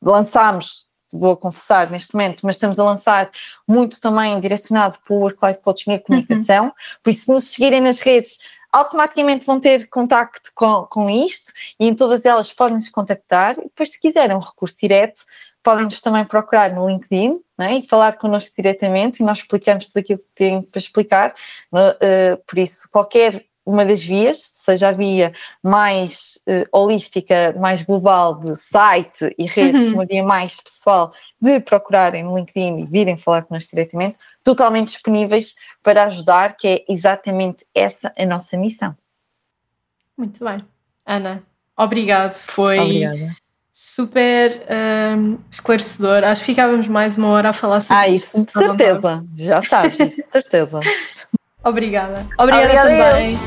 lançámos 0.03 0.90
vou 1.13 1.37
confessar 1.37 1.91
neste 1.91 2.15
momento, 2.15 2.41
mas 2.45 2.57
estamos 2.57 2.79
a 2.79 2.85
lançar 2.85 3.31
muito 3.67 4.01
também 4.01 4.39
direcionado 4.41 4.99
para 5.05 5.15
o 5.15 5.19
Work-Life 5.19 5.61
Coaching 5.61 5.93
e 5.93 5.99
comunicação. 5.99 6.67
Uhum. 6.67 6.73
Por 7.03 7.11
isso, 7.11 7.25
se 7.25 7.33
nos 7.33 7.45
seguirem 7.45 7.81
nas 7.81 8.01
redes, 8.01 8.39
automaticamente 8.73 9.45
vão 9.45 9.59
ter 9.59 9.89
contacto 9.89 10.51
com, 10.55 10.87
com 10.87 11.11
isto 11.11 11.53
e 11.79 11.87
em 11.87 11.95
todas 11.95 12.25
elas 12.25 12.53
podem-nos 12.53 12.89
contactar. 12.89 13.59
E 13.59 13.63
depois, 13.63 13.93
se 13.93 14.01
quiserem 14.01 14.37
um 14.37 14.41
recurso 14.41 14.79
direto, 14.81 15.23
podem-nos 15.63 16.01
também 16.01 16.25
procurar 16.25 16.73
no 16.73 16.89
LinkedIn 16.89 17.39
né, 17.59 17.79
e 17.79 17.87
falar 17.87 18.17
connosco 18.17 18.55
diretamente 18.57 19.23
e 19.23 19.27
nós 19.27 19.39
explicamos 19.39 19.89
tudo 19.89 19.99
aquilo 19.99 20.19
que 20.19 20.35
tem 20.35 20.63
para 20.63 20.79
explicar. 20.79 21.35
Uh, 21.73 22.43
por 22.47 22.59
isso, 22.59 22.89
qualquer 22.91 23.45
uma 23.65 23.85
das 23.85 24.03
vias, 24.03 24.39
seja 24.39 24.89
a 24.89 24.93
via 24.93 25.33
mais 25.63 26.43
uh, 26.49 26.67
holística, 26.73 27.55
mais 27.59 27.83
global 27.83 28.35
de 28.35 28.57
site 28.57 29.35
e 29.39 29.47
redes, 29.47 29.85
uhum. 29.85 29.95
uma 29.95 30.07
via 30.07 30.25
mais 30.25 30.61
pessoal 30.61 31.13
de 31.41 31.61
procurarem 31.61 32.25
no 32.25 32.37
LinkedIn 32.37 32.81
e 32.81 32.87
virem 32.87 33.17
falar 33.17 33.43
connosco 33.43 33.71
diretamente, 33.75 34.19
totalmente 34.43 34.93
disponíveis 34.93 35.55
para 35.83 36.05
ajudar, 36.05 36.57
que 36.57 36.69
é 36.69 36.85
exatamente 36.89 37.65
essa 37.75 38.13
a 38.17 38.27
nossa 38.27 38.57
missão. 38.57 38.95
Muito 40.17 40.45
bem. 40.45 40.65
Ana, 41.07 41.43
obrigado. 41.77 42.35
Foi 42.35 42.79
Obrigada. 42.79 43.37
super 43.73 44.63
um, 45.17 45.39
esclarecedor. 45.51 46.25
Acho 46.25 46.43
que 46.43 46.47
ficávamos 46.47 46.87
mais 46.87 47.17
uma 47.17 47.29
hora 47.29 47.51
a 47.51 47.53
falar 47.53 47.81
sobre 47.81 47.97
ah, 47.97 48.09
isso. 48.09 48.37
Ah, 48.37 48.41
isso, 48.41 48.47
de 48.47 48.53
certeza. 48.53 49.25
Já 49.37 49.63
sabes, 49.63 49.99
isso, 49.99 50.17
de 50.27 50.33
certeza. 50.33 50.81
Obrigada. 51.63 52.27
Obrigada, 52.39 52.65
Obrigada 52.65 52.89
também. 52.89 53.39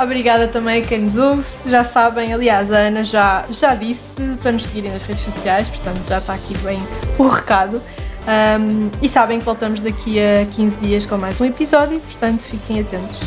Obrigada 0.00 0.48
também 0.48 0.82
a 0.82 0.86
quem 0.86 1.00
nos 1.00 1.16
ouve. 1.16 1.44
Já 1.66 1.84
sabem, 1.84 2.32
aliás, 2.32 2.72
a 2.72 2.78
Ana 2.78 3.04
já, 3.04 3.44
já 3.50 3.74
disse 3.74 4.22
para 4.42 4.52
nos 4.52 4.64
seguirem 4.64 4.92
nas 4.92 5.02
redes 5.02 5.22
sociais, 5.22 5.68
portanto 5.68 6.06
já 6.06 6.18
está 6.18 6.34
aqui 6.34 6.56
bem 6.58 6.78
o 7.18 7.28
recado. 7.28 7.80
Um, 8.22 8.90
e 9.02 9.08
sabem 9.08 9.38
que 9.38 9.44
voltamos 9.44 9.80
daqui 9.80 10.20
a 10.20 10.46
15 10.46 10.78
dias 10.78 11.06
com 11.06 11.16
mais 11.16 11.40
um 11.40 11.44
episódio, 11.44 12.00
portanto 12.00 12.42
fiquem 12.42 12.80
atentos. 12.80 13.20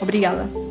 Obrigada. 0.00 0.67